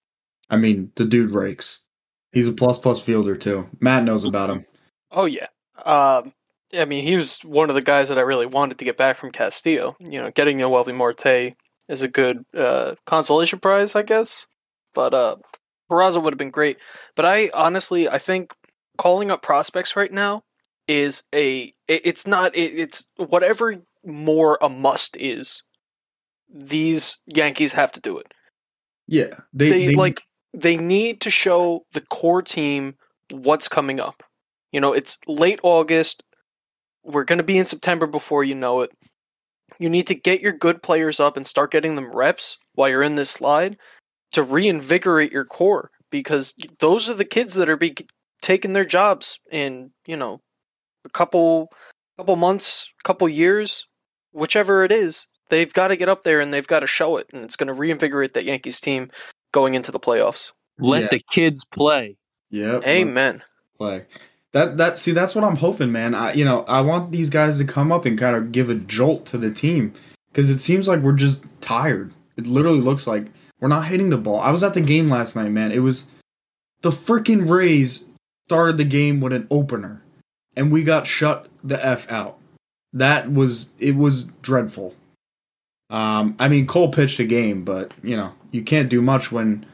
I 0.51 0.57
mean, 0.57 0.91
the 0.97 1.05
dude 1.05 1.31
rakes. 1.31 1.85
He's 2.33 2.49
a 2.49 2.53
plus 2.53 2.79
plus 2.79 3.01
fielder 3.01 3.37
too. 3.37 3.69
Matt 3.79 4.03
knows 4.03 4.25
about 4.25 4.51
him. 4.51 4.67
Oh 5.13 5.27
yeah. 5.27 5.47
Um, 5.85 6.33
I 6.75 6.85
mean, 6.85 7.05
he 7.05 7.15
was 7.15 7.39
one 7.45 7.69
of 7.69 7.77
the 7.77 7.81
guys 7.83 8.09
that 8.09 8.19
I 8.19 8.23
really 8.23 8.47
wanted 8.47 8.79
to 8.79 8.85
get 8.85 8.97
back 8.97 9.19
from 9.19 9.31
Castillo. 9.31 9.97
You 10.01 10.21
know, 10.21 10.31
getting 10.33 10.59
Noelvi 10.59 10.95
Marte 10.95 11.55
is 11.89 12.03
a 12.03 12.09
good 12.09 12.45
uh, 12.55 12.97
consolation 13.07 13.61
prize, 13.61 13.95
I 13.95 14.03
guess. 14.03 14.49
But 14.95 15.15
uh, 15.15 15.37
Peraza 15.91 16.21
would 16.21 16.33
have 16.33 16.39
been 16.39 16.51
great. 16.51 16.79
But 17.15 17.25
I 17.25 17.51
honestly, 17.55 18.09
I 18.09 18.19
think 18.19 18.53
calling 18.99 19.31
up 19.31 19.43
prospects 19.43 19.95
right 19.95 20.13
now 20.13 20.43
is 20.89 21.23
a. 21.33 21.73
It's 21.87 22.27
not. 22.27 22.53
It's 22.57 23.07
whatever 23.17 23.77
more 24.05 24.59
a 24.61 24.69
must 24.69 25.17
is. 25.17 25.63
These 26.53 27.19
Yankees 27.27 27.73
have 27.73 27.93
to 27.93 28.01
do 28.01 28.19
it. 28.19 28.33
Yeah, 29.07 29.35
they, 29.53 29.71
they, 29.71 29.87
they- 29.89 29.95
like 29.95 30.23
they 30.55 30.77
need 30.77 31.21
to 31.23 31.31
show 31.31 31.87
the 31.93 32.03
core 32.03 32.43
team 32.43 32.97
what's 33.31 33.69
coming 33.69 34.01
up. 34.01 34.23
You 34.71 34.81
know, 34.81 34.93
it's 34.93 35.19
late 35.27 35.61
August. 35.63 36.23
We're 37.05 37.25
going 37.25 37.39
to 37.39 37.45
be 37.45 37.59
in 37.59 37.67
September 37.67 38.07
before 38.07 38.45
you 38.45 38.55
know 38.55 38.83
it. 38.83 38.91
You 39.79 39.89
need 39.89 40.07
to 40.09 40.15
get 40.15 40.41
your 40.41 40.53
good 40.53 40.83
players 40.83 41.19
up 41.19 41.37
and 41.37 41.47
start 41.47 41.73
getting 41.73 41.97
them 41.97 42.15
reps 42.15 42.59
while 42.75 42.89
you're 42.89 43.03
in 43.03 43.17
this 43.17 43.31
slide 43.31 43.79
to 44.33 44.43
reinvigorate 44.43 45.33
your 45.33 45.45
core 45.45 45.91
because 46.11 46.55
those 46.79 47.09
are 47.09 47.15
the 47.15 47.25
kids 47.25 47.55
that 47.55 47.69
are 47.69 47.77
be 47.77 47.97
taking 48.43 48.73
their 48.75 48.85
jobs 48.85 49.41
in, 49.51 49.91
you 50.07 50.17
know, 50.17 50.41
a 51.05 51.09
couple 51.11 51.71
couple 52.19 52.37
months, 52.37 52.93
couple 53.05 53.29
years, 53.29 53.87
whichever 54.33 54.85
it 54.85 54.93
is. 54.93 55.27
They've 55.49 55.73
got 55.73 55.89
to 55.89 55.97
get 55.97 56.09
up 56.09 56.25
there 56.25 56.41
and 56.41 56.53
they've 56.53 56.67
got 56.67 56.81
to 56.81 56.87
show 56.87 57.17
it 57.19 57.29
and 57.33 57.43
it's 57.45 57.57
going 57.57 57.67
to 57.69 57.73
reinvigorate 57.75 58.33
that 58.35 58.45
Yankees 58.45 58.81
team 58.81 59.11
going 59.53 59.75
into 59.75 59.93
the 59.93 60.01
playoffs. 60.01 60.53
Let 60.79 61.03
Yeah. 61.03 61.09
the 61.11 61.23
kids 61.31 61.65
play. 61.65 62.17
Yep. 62.51 62.87
Amen. 62.87 63.43
play. 63.79 64.07
That 64.53 64.77
that 64.77 64.99
see 64.99 65.13
that's 65.13 65.35
what 65.35 65.45
I'm 65.45 65.57
hoping, 65.57 65.91
man. 65.93 66.15
I 66.15 66.33
you 66.35 66.45
know 66.45 66.65
I 66.69 66.83
want 66.83 67.11
these 67.11 67.31
guys 67.31 67.57
to 67.59 67.65
come 67.65 67.91
up 67.91 68.05
and 68.05 68.19
kind 68.19 68.37
of 68.37 68.53
give 68.53 68.69
a 68.69 68.75
jolt 68.75 69.25
to 69.27 69.39
the 69.39 69.51
team 69.51 69.95
because 70.31 70.51
it 70.51 70.59
seems 70.59 70.87
like 70.89 71.01
we're 71.01 71.13
just 71.15 71.43
tired. 71.63 72.13
It 72.37 72.47
literally 72.47 72.81
looks 72.81 73.07
like 73.07 73.27
we're 73.61 73.69
not 73.69 73.87
hitting 73.87 74.11
the 74.11 74.19
ball. 74.19 74.41
I 74.41 74.51
was 74.51 74.63
at 74.63 74.75
the 74.75 74.81
game 74.83 75.09
last 75.09 75.37
night, 75.37 75.51
man. 75.51 75.73
It 75.73 75.79
was 75.79 76.11
the 76.83 76.91
freaking 76.91 77.49
Rays 77.49 78.09
started 78.47 78.77
the 78.77 78.85
game 78.85 79.21
with 79.23 79.33
an 79.33 79.47
opener, 79.51 80.03
and 80.57 80.71
we 80.71 80.83
got 80.85 81.07
shut 81.07 81.49
the 81.65 81.83
f 81.85 82.11
out. 82.13 82.39
That 82.93 83.33
was 83.33 83.73
it 83.79 83.97
was 83.97 84.25
dreadful. 84.43 84.95
Um, 85.91 86.37
I 86.39 86.49
mean 86.49 86.67
Cole 86.67 86.91
pitched 86.93 87.19
a 87.21 87.25
game, 87.25 87.65
but 87.65 87.93
you 88.03 88.17
know 88.17 88.33
you 88.51 88.63
can't 88.63 88.89
do 88.89 89.01
much 89.03 89.31
when 89.33 89.65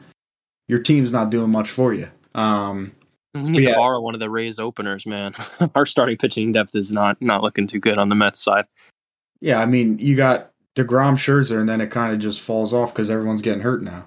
your 0.67 0.79
team's 0.79 1.11
not 1.11 1.29
doing 1.29 1.49
much 1.51 1.69
for 1.69 1.93
you. 1.93 2.09
Um, 2.35 2.91
We 3.33 3.41
need 3.41 3.63
Yeah. 3.63 3.71
to 3.71 3.75
borrow 3.75 3.99
one 4.01 4.13
of 4.13 4.19
the 4.19 4.29
Rays 4.29 4.59
openers, 4.59 5.05
man. 5.05 5.33
Our 5.75 5.85
starting 5.85 6.17
pitching 6.17 6.51
depth 6.51 6.75
is 6.75 6.91
not 6.93 7.21
not 7.21 7.41
looking 7.43 7.67
too 7.67 7.79
good 7.79 7.97
on 7.97 8.09
the 8.09 8.15
Mets 8.15 8.41
side. 8.43 8.65
Yeah, 9.41 9.59
I 9.61 9.65
mean, 9.65 9.99
you 9.99 10.15
got 10.15 10.51
Degrom, 10.75 11.13
Scherzer, 11.15 11.59
and 11.59 11.67
then 11.69 11.81
it 11.81 11.91
kind 11.91 12.13
of 12.13 12.19
just 12.19 12.41
falls 12.41 12.73
off 12.73 12.93
because 12.93 13.09
everyone's 13.09 13.41
getting 13.41 13.61
hurt 13.61 13.81
now. 13.81 14.05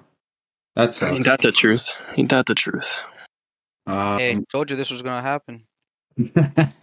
That's 0.75 1.01
Ain't 1.03 1.25
that 1.25 1.41
the 1.41 1.51
truth? 1.51 1.95
Ain't 2.17 2.29
that 2.29 2.45
the 2.47 2.55
truth? 2.55 2.97
um, 3.87 4.17
Hey, 4.19 4.39
told 4.51 4.69
you 4.71 4.75
this 4.75 4.91
was 4.91 5.01
gonna 5.01 5.21
happen. 5.21 5.65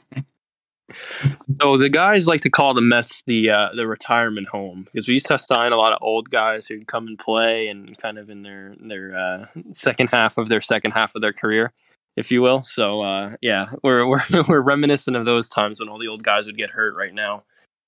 So 1.60 1.76
the 1.76 1.88
guys 1.88 2.26
like 2.26 2.40
to 2.42 2.50
call 2.50 2.74
the 2.74 2.80
Mets 2.80 3.22
the 3.26 3.50
uh, 3.50 3.68
the 3.74 3.86
retirement 3.86 4.48
home 4.48 4.84
because 4.84 5.08
we 5.08 5.14
used 5.14 5.26
to 5.26 5.38
sign 5.38 5.72
a 5.72 5.76
lot 5.76 5.92
of 5.92 5.98
old 6.00 6.30
guys 6.30 6.66
who'd 6.66 6.86
come 6.86 7.06
and 7.06 7.18
play 7.18 7.68
and 7.68 7.96
kind 7.98 8.18
of 8.18 8.30
in 8.30 8.42
their 8.42 8.74
their 8.80 9.16
uh, 9.16 9.46
second 9.72 10.10
half 10.10 10.38
of 10.38 10.48
their 10.48 10.60
second 10.60 10.92
half 10.92 11.14
of 11.14 11.22
their 11.22 11.32
career, 11.32 11.72
if 12.16 12.30
you 12.30 12.40
will. 12.42 12.62
So 12.62 13.02
uh, 13.02 13.30
yeah, 13.40 13.66
we're 13.82 14.06
we're 14.06 14.22
we're 14.48 14.62
reminiscent 14.62 15.16
of 15.16 15.26
those 15.26 15.48
times 15.48 15.80
when 15.80 15.88
all 15.88 15.98
the 15.98 16.08
old 16.08 16.22
guys 16.22 16.46
would 16.46 16.56
get 16.56 16.70
hurt. 16.70 16.94
Right 16.94 17.14
now, 17.14 17.44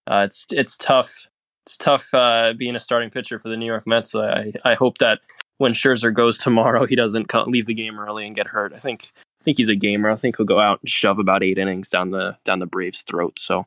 uh, 0.06 0.22
it's 0.26 0.46
it's 0.50 0.76
tough. 0.76 1.26
It's 1.66 1.76
tough 1.76 2.12
uh, 2.12 2.54
being 2.56 2.74
a 2.74 2.80
starting 2.80 3.10
pitcher 3.10 3.38
for 3.38 3.48
the 3.48 3.56
New 3.56 3.66
York 3.66 3.86
Mets. 3.86 4.14
I 4.14 4.52
I 4.64 4.74
hope 4.74 4.98
that 4.98 5.20
when 5.58 5.72
Scherzer 5.72 6.12
goes 6.12 6.38
tomorrow, 6.38 6.86
he 6.86 6.96
doesn't 6.96 7.32
leave 7.46 7.66
the 7.66 7.74
game 7.74 7.98
early 8.00 8.26
and 8.26 8.34
get 8.34 8.48
hurt. 8.48 8.72
I 8.74 8.78
think 8.78 9.12
I 9.42 9.44
think 9.44 9.58
he's 9.58 9.68
a 9.68 9.74
gamer. 9.74 10.08
I 10.08 10.14
think 10.14 10.36
he'll 10.36 10.46
go 10.46 10.60
out 10.60 10.78
and 10.82 10.88
shove 10.88 11.18
about 11.18 11.42
eight 11.42 11.58
innings 11.58 11.88
down 11.88 12.12
the 12.12 12.38
down 12.44 12.60
the 12.60 12.66
Braves' 12.66 13.02
throat. 13.02 13.40
So 13.40 13.66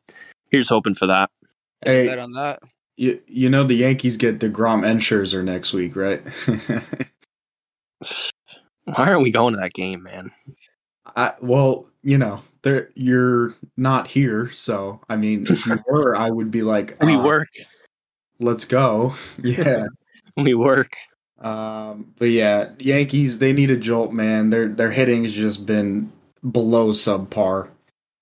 here's 0.50 0.70
hoping 0.70 0.94
for 0.94 1.05
that. 1.08 1.29
hey, 1.84 2.08
Bet 2.08 2.17
on 2.17 2.32
that. 2.32 2.62
you, 2.96 3.22
you 3.27 3.50
know 3.50 3.65
the 3.65 3.74
Yankees 3.74 4.15
get 4.15 4.39
Degrom 4.39 4.89
and 4.89 5.01
Scherzer 5.01 5.44
next 5.44 5.74
week, 5.74 5.98
right? 5.98 6.22
Why 8.86 9.10
aren't 9.10 9.24
we 9.24 9.32
going 9.32 9.53
to 9.53 9.60
that 9.60 9.74
game, 9.74 10.05
man? 10.10 10.32
I, 11.17 11.34
well, 11.41 11.88
you 12.03 12.17
know, 12.17 12.41
there 12.62 12.91
you're 12.96 13.55
not 13.75 14.08
here, 14.08 14.51
so 14.51 15.01
I 15.10 15.17
mean, 15.17 15.46
if 15.50 15.65
you 15.65 15.77
were, 15.89 16.15
I 16.15 16.29
would 16.29 16.51
be 16.51 16.62
like, 16.62 16.96
We 17.03 17.15
uh, 17.15 17.22
work. 17.22 17.50
Let's 18.39 18.63
go. 18.63 19.13
Yeah. 19.44 19.88
We 20.38 20.53
work. 20.53 20.96
Um, 21.39 22.13
but 22.18 22.30
yeah, 22.30 22.70
Yankees 22.80 23.39
they 23.39 23.54
need 23.54 23.72
a 23.72 23.77
jolt, 23.77 24.13
man. 24.13 24.50
Their 24.50 24.68
their 24.68 24.92
hitting 24.92 25.24
has 25.24 25.34
just 25.34 25.65
been 25.65 26.12
below 26.50 26.89
subpar. 26.89 27.70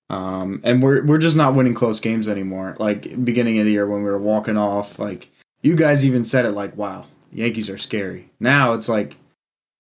Um, 0.09 0.61
and 0.63 0.81
we're 0.83 1.03
we're 1.05 1.17
just 1.17 1.37
not 1.37 1.55
winning 1.55 1.73
close 1.73 1.99
games 1.99 2.27
anymore. 2.27 2.75
Like 2.79 3.23
beginning 3.23 3.59
of 3.59 3.65
the 3.65 3.71
year 3.71 3.87
when 3.87 4.03
we 4.03 4.09
were 4.09 4.19
walking 4.19 4.57
off, 4.57 4.99
like 4.99 5.29
you 5.61 5.75
guys 5.75 6.05
even 6.05 6.25
said 6.25 6.45
it 6.45 6.51
like, 6.51 6.75
wow, 6.75 7.05
Yankees 7.31 7.69
are 7.69 7.77
scary. 7.77 8.29
Now 8.39 8.73
it's 8.73 8.89
like 8.89 9.17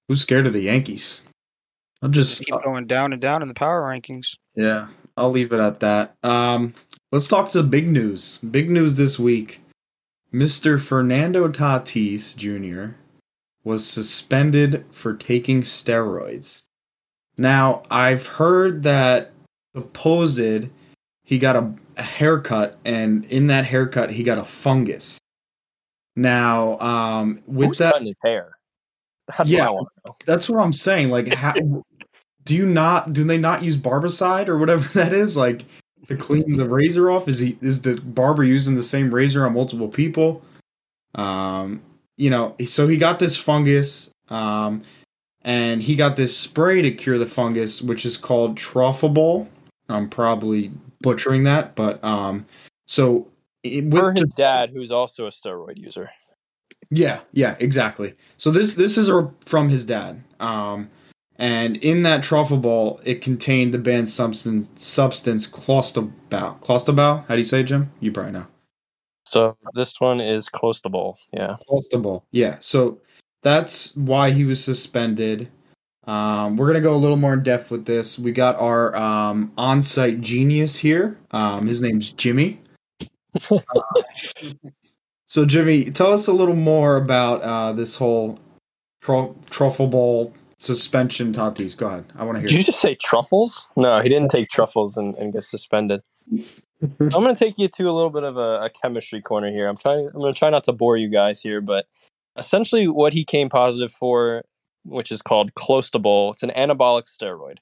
who's 0.07 0.21
scared 0.21 0.47
of 0.47 0.53
the 0.53 0.61
Yankees? 0.61 1.21
I'll 2.01 2.09
just 2.09 2.43
Keep 2.45 2.63
going 2.63 2.85
down 2.87 3.13
and 3.13 3.21
down 3.21 3.41
in 3.41 3.47
the 3.47 3.53
power 3.53 3.81
rankings. 3.81 4.35
yeah, 4.55 4.87
I'll 5.15 5.31
leave 5.31 5.53
it 5.53 5.59
at 5.59 5.79
that. 5.79 6.15
Um, 6.21 6.73
let's 7.11 7.27
talk 7.27 7.49
to 7.51 7.61
the 7.61 7.67
big 7.67 7.87
news. 7.87 8.39
Big 8.39 8.69
news 8.69 8.97
this 8.97 9.17
week. 9.17 9.61
Mr. 10.33 10.81
Fernando 10.81 11.47
Tatis 11.47 12.35
Jr. 12.35 12.95
was 13.63 13.87
suspended 13.87 14.85
for 14.91 15.13
taking 15.13 15.61
steroids. 15.61 16.65
Now, 17.37 17.83
I've 17.89 18.27
heard 18.27 18.83
that 18.83 19.31
supposed 19.75 20.69
he 21.23 21.39
got 21.39 21.55
a, 21.55 21.73
a 21.97 22.03
haircut, 22.03 22.77
and 22.85 23.25
in 23.25 23.47
that 23.47 23.65
haircut, 23.65 24.11
he 24.11 24.23
got 24.23 24.37
a 24.37 24.43
fungus. 24.43 25.19
Now, 26.15 26.77
um, 26.79 27.39
with 27.47 27.69
Who's 27.69 27.77
that, 27.79 28.01
his 28.01 28.15
hair? 28.23 28.51
That's 29.27 29.49
Yeah. 29.49 29.69
what 29.69 29.87
I 30.05 30.09
know. 30.09 30.15
that's 30.25 30.49
what 30.49 30.61
I'm 30.61 30.73
saying. 30.73 31.09
Like, 31.09 31.29
how 31.33 31.53
do 32.45 32.53
you 32.53 32.65
not? 32.65 33.13
Do 33.13 33.23
they 33.23 33.37
not 33.37 33.63
use 33.63 33.77
barbicide 33.77 34.47
or 34.47 34.57
whatever 34.57 34.87
that 34.99 35.13
is? 35.13 35.35
Like 35.37 35.65
to 36.07 36.17
clean 36.17 36.57
the 36.57 36.67
razor 36.67 37.09
off? 37.09 37.27
Is 37.27 37.39
he 37.39 37.57
is 37.61 37.81
the 37.81 37.95
barber 37.95 38.43
using 38.43 38.75
the 38.75 38.83
same 38.83 39.13
razor 39.13 39.45
on 39.45 39.53
multiple 39.53 39.87
people? 39.87 40.43
Um, 41.15 41.81
you 42.17 42.29
know, 42.29 42.55
so 42.65 42.87
he 42.87 42.97
got 42.97 43.19
this 43.19 43.37
fungus, 43.37 44.11
um, 44.29 44.83
and 45.41 45.81
he 45.81 45.95
got 45.95 46.15
this 46.15 46.37
spray 46.37 46.81
to 46.81 46.91
cure 46.91 47.17
the 47.17 47.25
fungus, 47.25 47.81
which 47.81 48.05
is 48.05 48.17
called 48.17 48.57
Truffabol. 48.57 49.47
I'm 49.89 50.09
probably 50.09 50.71
butchering 51.01 51.43
that, 51.43 51.75
but 51.75 52.03
um, 52.03 52.45
so 52.87 53.27
it, 53.63 53.89
For 53.91 54.09
with 54.09 54.17
his 54.19 54.31
dad, 54.31 54.71
who's 54.71 54.91
also 54.91 55.27
a 55.27 55.31
steroid 55.31 55.77
user. 55.77 56.11
yeah, 56.89 57.21
yeah, 57.31 57.55
exactly. 57.59 58.15
So 58.37 58.51
this 58.51 58.75
this 58.75 58.97
is 58.97 59.09
a, 59.09 59.31
from 59.45 59.69
his 59.69 59.85
dad. 59.85 60.23
Um, 60.39 60.89
and 61.35 61.77
in 61.77 62.03
that 62.03 62.23
truffle 62.23 62.57
ball, 62.57 63.01
it 63.03 63.21
contained 63.21 63.73
the 63.73 63.79
banned 63.79 64.09
substance 64.09 64.69
substance 64.75 65.47
clostebol. 65.47 66.11
Clostebol? 66.61 67.25
How 67.27 67.35
do 67.35 67.39
you 67.39 67.45
say 67.45 67.61
it, 67.61 67.63
Jim? 67.63 67.91
You 67.99 68.11
probably 68.11 68.33
know. 68.33 68.47
So 69.23 69.57
this 69.73 69.99
one 69.99 70.19
is 70.19 70.49
close 70.49 70.81
to 70.81 70.89
bowl. 70.89 71.17
Yeah. 71.31 71.57
Clostebol. 71.69 72.23
Yeah. 72.31 72.57
So 72.59 72.99
that's 73.41 73.95
why 73.95 74.31
he 74.31 74.43
was 74.43 74.63
suspended. 74.63 75.49
Um, 76.05 76.57
we're 76.57 76.67
gonna 76.67 76.81
go 76.81 76.93
a 76.93 76.97
little 76.97 77.17
more 77.17 77.33
in 77.33 77.43
depth 77.43 77.71
with 77.71 77.85
this. 77.85 78.19
We 78.19 78.31
got 78.31 78.57
our 78.59 78.95
um, 78.95 79.53
on-site 79.57 80.19
genius 80.19 80.75
here. 80.75 81.17
Um, 81.31 81.65
his 81.65 81.81
name's 81.81 82.11
Jimmy. 82.11 82.59
Uh, 83.49 83.59
so 85.25 85.45
Jimmy, 85.45 85.85
tell 85.85 86.11
us 86.11 86.27
a 86.27 86.33
little 86.33 86.55
more 86.55 86.97
about 86.97 87.41
uh, 87.41 87.71
this 87.73 87.95
whole 87.95 88.37
tru- 89.01 89.35
truffle 89.49 89.87
ball 89.87 90.33
suspension. 90.63 91.33
Tatis, 91.33 91.77
go 91.77 91.87
ahead. 91.87 92.05
I 92.15 92.23
want 92.23 92.35
to 92.35 92.39
hear. 92.39 92.47
Did 92.47 92.57
you 92.57 92.63
just 92.63 92.79
say 92.79 92.95
truffles? 92.95 93.67
No, 93.75 94.01
he 94.01 94.09
didn't 94.09 94.29
take 94.29 94.49
truffles 94.49 94.97
and, 94.97 95.15
and 95.15 95.33
get 95.33 95.43
suspended. 95.43 96.01
I'm 96.81 97.09
going 97.09 97.35
to 97.35 97.45
take 97.45 97.57
you 97.57 97.67
to 97.67 97.89
a 97.89 97.93
little 97.93 98.09
bit 98.09 98.23
of 98.23 98.37
a, 98.37 98.63
a 98.63 98.69
chemistry 98.69 99.21
corner 99.21 99.51
here. 99.51 99.67
I'm 99.67 99.77
trying. 99.77 100.07
I'm 100.07 100.19
going 100.19 100.33
to 100.33 100.37
try 100.37 100.49
not 100.49 100.63
to 100.65 100.73
bore 100.73 100.97
you 100.97 101.09
guys 101.09 101.41
here, 101.41 101.61
but 101.61 101.85
essentially, 102.37 102.87
what 102.87 103.13
he 103.13 103.23
came 103.23 103.49
positive 103.49 103.91
for, 103.91 104.43
which 104.83 105.11
is 105.11 105.21
called 105.21 105.53
clostebol, 105.53 106.33
it's 106.33 106.43
an 106.43 106.51
anabolic 106.55 107.03
steroid. 107.03 107.57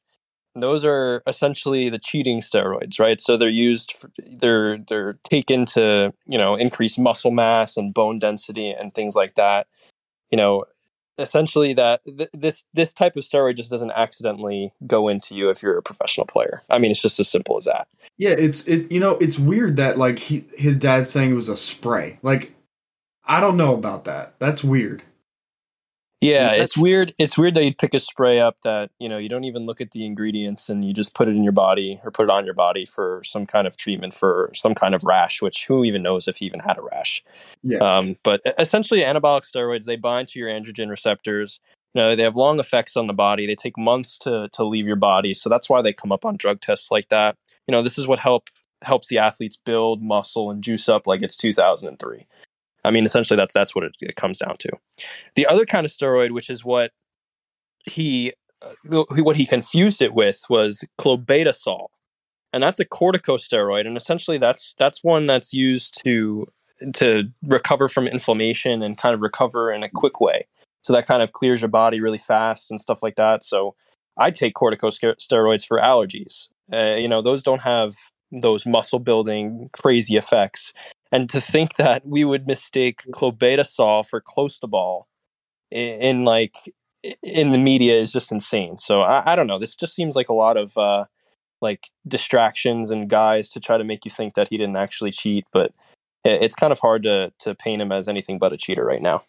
those 0.56 0.86
are 0.86 1.22
essentially 1.28 1.90
the 1.90 2.00
cheating 2.00 2.42
steroids, 2.42 3.00
right? 3.00 3.22
So 3.22 3.38
they're 3.38 3.50
used, 3.50 3.94
for, 3.94 4.12
they're 4.38 4.80
they're 4.88 5.14
taken 5.24 5.66
to 5.68 6.14
you 6.26 6.38
know 6.38 6.56
increase 6.56 6.98
muscle 6.98 7.32
mass 7.32 7.78
and 7.78 7.94
bone 7.94 8.20
density 8.20 8.72
and 8.72 8.94
things 8.94 9.16
like 9.16 9.36
that. 9.36 9.68
You 10.32 10.38
know, 10.38 10.66
essentially 11.22 11.74
that 11.74 12.02
th- 12.06 12.30
this 12.34 12.64
this 12.74 12.94
type 12.94 13.16
of 13.16 13.24
steroid 13.24 13.56
just 13.56 13.72
doesn't 13.72 13.92
accidentally 13.92 14.74
go 14.86 15.08
into 15.08 15.36
you 15.36 15.50
if 15.50 15.62
you're 15.62 15.78
a 15.78 15.84
professional 15.84 16.26
player. 16.26 16.62
I 16.70 16.78
mean, 16.78 16.92
it's 16.92 17.02
just 17.02 17.20
as 17.20 17.30
simple 17.30 17.58
as 17.58 17.66
that. 17.66 17.88
Yeah, 18.18 18.32
it's 18.32 18.68
it. 18.68 18.92
You 18.92 19.00
know, 19.00 19.18
it's 19.18 19.40
weird 19.40 19.78
that 19.78 19.98
like 19.98 20.20
he 20.20 20.46
his 20.58 20.76
dad's 20.76 21.10
saying 21.10 21.32
it 21.32 21.36
was 21.36 21.50
a 21.50 21.58
spray. 21.58 22.20
Like, 22.22 22.54
I 23.26 23.40
don't 23.40 23.58
know 23.58 23.74
about 23.74 24.06
that. 24.06 24.36
That's 24.40 24.64
weird. 24.64 25.04
Yeah, 26.22 26.52
it's 26.52 26.80
weird. 26.80 27.16
It's 27.18 27.36
weird 27.36 27.56
that 27.56 27.64
you'd 27.64 27.80
pick 27.80 27.96
a 27.96 28.00
spray 28.00 28.40
up 28.40 28.62
that 28.62 28.92
you 29.00 29.10
know 29.10 29.18
you 29.18 29.28
don't 29.28 29.44
even 29.44 29.66
look 29.66 29.82
at 29.82 29.90
the 29.90 30.06
ingredients 30.06 30.70
and 30.70 30.86
you 30.86 30.94
just 30.94 31.16
put 31.16 31.28
it 31.28 31.36
in 31.36 31.44
your 31.44 31.52
body 31.52 32.00
or 32.04 32.12
put 32.12 32.26
it 32.26 32.30
on 32.30 32.46
your 32.46 32.54
body 32.54 32.86
for 32.86 33.24
some 33.26 33.48
kind 33.48 33.66
of 33.66 33.76
treatment 33.76 34.14
for 34.14 34.52
some 34.54 34.76
kind 34.76 34.94
of 34.94 35.04
rash. 35.04 35.42
Which 35.42 35.66
who 35.66 35.84
even 35.84 36.04
knows 36.04 36.28
if 36.28 36.38
he 36.38 36.46
even 36.46 36.60
had 36.60 36.78
a 36.78 36.84
rash? 36.84 37.24
Yeah. 37.64 37.80
Um, 37.80 38.18
but 38.24 38.42
essentially, 38.60 39.00
anabolic 39.00 39.50
steroids 39.52 39.86
they 39.86 39.96
bind 39.96 40.28
to 40.30 40.40
your 40.40 40.50
androgen 40.50 40.92
receptors. 40.92 41.60
You 41.96 42.02
know, 42.02 42.16
they 42.16 42.24
have 42.24 42.36
long 42.36 42.60
effects 42.60 42.96
on 42.96 43.08
the 43.08 43.14
body. 43.14 43.48
They 43.48 43.56
take 43.56 43.76
months 43.76 44.20
to 44.20 44.48
to 44.54 44.64
leave 44.64 44.86
your 44.86 44.98
body, 44.98 45.34
so 45.34 45.50
that's 45.50 45.70
why 45.70 45.82
they 45.82 45.92
come 45.92 46.12
up 46.12 46.24
on 46.24 46.38
drug 46.38 46.62
tests 46.62 46.92
like 46.92 47.10
that. 47.10 47.36
You 47.68 47.72
know, 47.72 47.82
this 47.82 47.98
is 47.98 48.06
what 48.06 48.20
help 48.20 48.50
helps 48.84 49.08
the 49.08 49.18
athletes 49.18 49.58
build 49.58 50.04
muscle 50.04 50.52
and 50.52 50.64
juice 50.64 50.88
up 50.88 51.08
like 51.08 51.24
it's 51.24 51.38
2003. 51.38 52.28
I 52.84 52.92
mean, 52.92 53.04
essentially, 53.04 53.38
that's 53.38 53.54
that's 53.54 53.76
what 53.76 53.84
it, 53.84 53.96
it 54.02 54.16
comes 54.16 54.38
down 54.38 54.58
to. 54.60 54.70
The 55.36 55.46
other 55.48 55.66
kind 55.66 55.86
of 55.86 55.92
steroid, 55.92 56.32
which 56.32 56.50
is 56.50 56.66
what 56.66 56.92
he 57.86 58.34
uh, 58.62 59.04
what 59.08 59.36
he 59.36 59.46
confused 59.46 60.02
it 60.02 60.14
with, 60.14 60.44
was 60.50 60.84
clobetasol, 61.00 61.88
and 62.54 62.64
that's 62.64 62.80
a 62.80 62.86
corticosteroid, 62.86 63.86
and 63.86 63.98
essentially 63.98 64.38
that's 64.38 64.76
that's 64.78 65.04
one 65.04 65.28
that's 65.28 65.54
used 65.54 66.04
to 66.04 66.48
to 66.96 67.26
recover 67.44 67.88
from 67.88 68.08
inflammation 68.08 68.82
and 68.82 68.98
kind 68.98 69.14
of 69.14 69.22
recover 69.22 69.72
in 69.72 69.84
a 69.84 69.90
quick 69.90 70.20
way. 70.20 70.48
So 70.82 70.94
that 70.94 71.06
kind 71.06 71.22
of 71.22 71.32
clears 71.32 71.62
your 71.62 71.70
body 71.70 72.00
really 72.02 72.18
fast 72.18 72.72
and 72.72 72.82
stuff 72.82 73.04
like 73.04 73.16
that. 73.16 73.44
So 73.44 73.76
I 74.18 74.32
take 74.32 74.56
corticosteroids 74.56 75.66
for 75.66 75.78
allergies. 75.78 76.48
Uh, 76.74 76.96
you 76.96 77.08
know, 77.08 77.22
those 77.22 77.44
don't 77.44 77.62
have 77.62 77.96
those 78.32 78.66
muscle 78.66 79.00
building 79.00 79.70
crazy 79.74 80.16
effects. 80.16 80.74
And 81.12 81.30
to 81.30 81.42
think 81.42 81.76
that 81.76 82.06
we 82.06 82.24
would 82.24 82.48
mistake 82.48 83.04
clobetasol 83.12 84.08
for 84.08 84.22
clostebol 84.22 85.04
in, 85.70 86.02
in 86.02 86.24
like 86.26 86.56
in 87.24 87.50
the 87.50 87.58
media 87.58 88.00
is 88.00 88.12
just 88.12 88.32
insane. 88.32 88.78
So 88.78 89.02
I, 89.02 89.34
I 89.34 89.36
don't 89.36 89.48
know. 89.48 89.60
This 89.60 89.76
just 89.76 89.96
seems 89.96 90.16
like 90.16 90.30
a 90.30 90.34
lot 90.34 90.58
of 90.58 90.78
uh, 90.78 91.06
like 91.62 91.90
distractions 92.08 92.92
and 92.92 93.10
guys 93.10 93.50
to 93.52 93.60
try 93.60 93.78
to 93.78 93.84
make 93.84 94.06
you 94.06 94.12
think 94.12 94.36
that 94.36 94.48
he 94.50 94.58
didn't 94.58 94.78
actually 94.78 95.12
cheat. 95.12 95.46
But 95.52 95.74
it, 96.24 96.44
it's 96.44 96.56
kind 96.56 96.72
of 96.72 96.80
hard 96.80 97.04
to 97.04 97.34
to 97.40 97.56
paint 97.56 97.82
him 97.82 97.92
as 97.92 98.08
anything 98.08 98.40
but 98.40 98.54
a 98.54 98.58
cheater 98.58 98.86
right 98.86 99.02
now. 99.02 99.24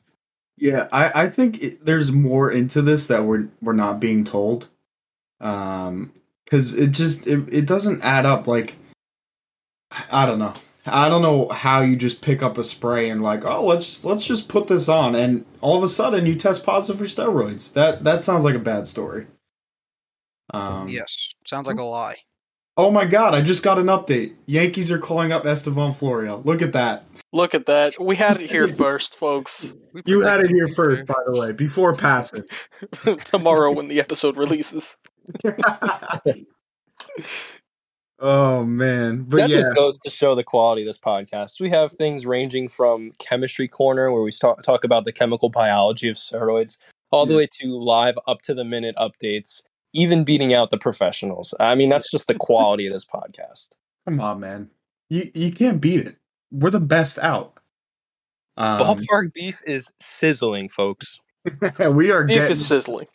Yeah, 0.58 0.86
I, 0.92 1.24
I 1.24 1.28
think 1.30 1.62
it, 1.62 1.84
there's 1.84 2.12
more 2.12 2.50
into 2.50 2.82
this 2.82 3.08
that 3.08 3.24
we're 3.24 3.48
we're 3.60 3.72
not 3.72 3.98
being 3.98 4.22
told. 4.24 4.68
Um, 5.40 6.12
because 6.44 6.74
it 6.74 6.88
just 6.88 7.26
it, 7.26 7.48
it 7.50 7.66
doesn't 7.66 8.02
add 8.02 8.26
up. 8.26 8.46
Like, 8.46 8.76
I 10.10 10.26
don't 10.26 10.38
know. 10.38 10.52
I 10.84 11.08
don't 11.08 11.22
know 11.22 11.48
how 11.48 11.80
you 11.80 11.96
just 11.96 12.22
pick 12.22 12.42
up 12.42 12.58
a 12.58 12.64
spray 12.64 13.08
and 13.08 13.22
like, 13.22 13.44
oh, 13.44 13.64
let's 13.64 14.04
let's 14.04 14.26
just 14.26 14.48
put 14.48 14.66
this 14.66 14.88
on, 14.88 15.14
and 15.14 15.44
all 15.60 15.76
of 15.76 15.84
a 15.84 15.88
sudden 15.88 16.26
you 16.26 16.34
test 16.34 16.66
positive 16.66 16.98
for 16.98 17.04
steroids. 17.04 17.72
That 17.72 18.04
that 18.04 18.22
sounds 18.22 18.44
like 18.44 18.56
a 18.56 18.60
bad 18.60 18.88
story. 18.88 19.26
Um, 20.52 20.88
yes, 20.88 21.34
sounds 21.46 21.66
like 21.66 21.78
a 21.78 21.84
lie. 21.84 22.16
Oh 22.76 22.90
my 22.90 23.04
god! 23.04 23.34
I 23.34 23.42
just 23.42 23.62
got 23.62 23.78
an 23.78 23.86
update. 23.86 24.34
Yankees 24.46 24.90
are 24.90 24.98
calling 24.98 25.30
up 25.30 25.44
Estevan 25.44 25.92
Florial. 25.92 26.44
Look 26.44 26.62
at 26.62 26.72
that. 26.72 27.04
Look 27.32 27.54
at 27.54 27.66
that. 27.66 27.94
We 28.00 28.16
had 28.16 28.42
it 28.42 28.50
here 28.50 28.66
first, 28.74 29.16
folks. 29.16 29.74
You 30.04 30.20
had 30.20 30.40
it 30.40 30.50
here 30.50 30.68
first, 30.68 31.00
too. 31.00 31.04
by 31.04 31.20
the 31.26 31.38
way, 31.38 31.52
before 31.52 31.94
Passan. 31.94 32.44
Tomorrow 33.24 33.72
when 33.72 33.88
the 33.88 34.00
episode 34.00 34.36
releases. 34.36 34.96
oh 38.22 38.64
man, 38.64 39.24
but 39.24 39.36
that 39.38 39.50
yeah, 39.50 39.56
just 39.56 39.74
goes 39.74 39.98
to 39.98 40.10
show 40.10 40.34
the 40.34 40.44
quality 40.44 40.82
of 40.82 40.86
this 40.86 40.98
podcast. 40.98 41.60
We 41.60 41.68
have 41.70 41.92
things 41.92 42.24
ranging 42.24 42.68
from 42.68 43.12
chemistry 43.18 43.68
corner, 43.68 44.10
where 44.10 44.22
we 44.22 44.32
talk, 44.32 44.62
talk 44.62 44.84
about 44.84 45.04
the 45.04 45.12
chemical 45.12 45.50
biology 45.50 46.08
of 46.08 46.16
steroids, 46.16 46.78
all 47.10 47.26
the 47.26 47.36
way 47.36 47.46
to 47.60 47.76
live 47.76 48.18
up 48.26 48.40
to 48.42 48.54
the 48.54 48.64
minute 48.64 48.94
updates, 48.96 49.62
even 49.92 50.24
beating 50.24 50.54
out 50.54 50.70
the 50.70 50.78
professionals. 50.78 51.52
I 51.60 51.74
mean, 51.74 51.90
that's 51.90 52.10
just 52.10 52.28
the 52.28 52.34
quality 52.34 52.86
of 52.86 52.92
this 52.94 53.04
podcast. 53.04 53.70
come 54.06 54.20
on, 54.20 54.40
man, 54.40 54.70
you 55.10 55.30
you 55.34 55.50
can't 55.50 55.80
beat 55.80 56.00
it. 56.00 56.16
We're 56.50 56.70
the 56.70 56.80
best 56.80 57.18
out. 57.18 57.58
Um, 58.56 58.78
Ballpark 58.78 59.32
beef 59.32 59.60
is 59.66 59.90
sizzling, 60.00 60.68
folks. 60.68 61.18
we 61.78 62.10
are 62.12 62.24
Beef 62.24 62.36
getting 62.36 62.52
is 62.52 62.66
sizzling. 62.66 63.06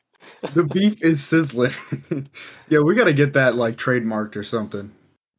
the 0.53 0.63
beef 0.63 1.01
is 1.03 1.23
sizzling. 1.23 1.71
yeah, 2.69 2.79
we 2.79 2.95
got 2.95 3.05
to 3.05 3.13
get 3.13 3.33
that 3.33 3.55
like 3.55 3.77
trademarked 3.77 4.35
or 4.35 4.43
something. 4.43 4.91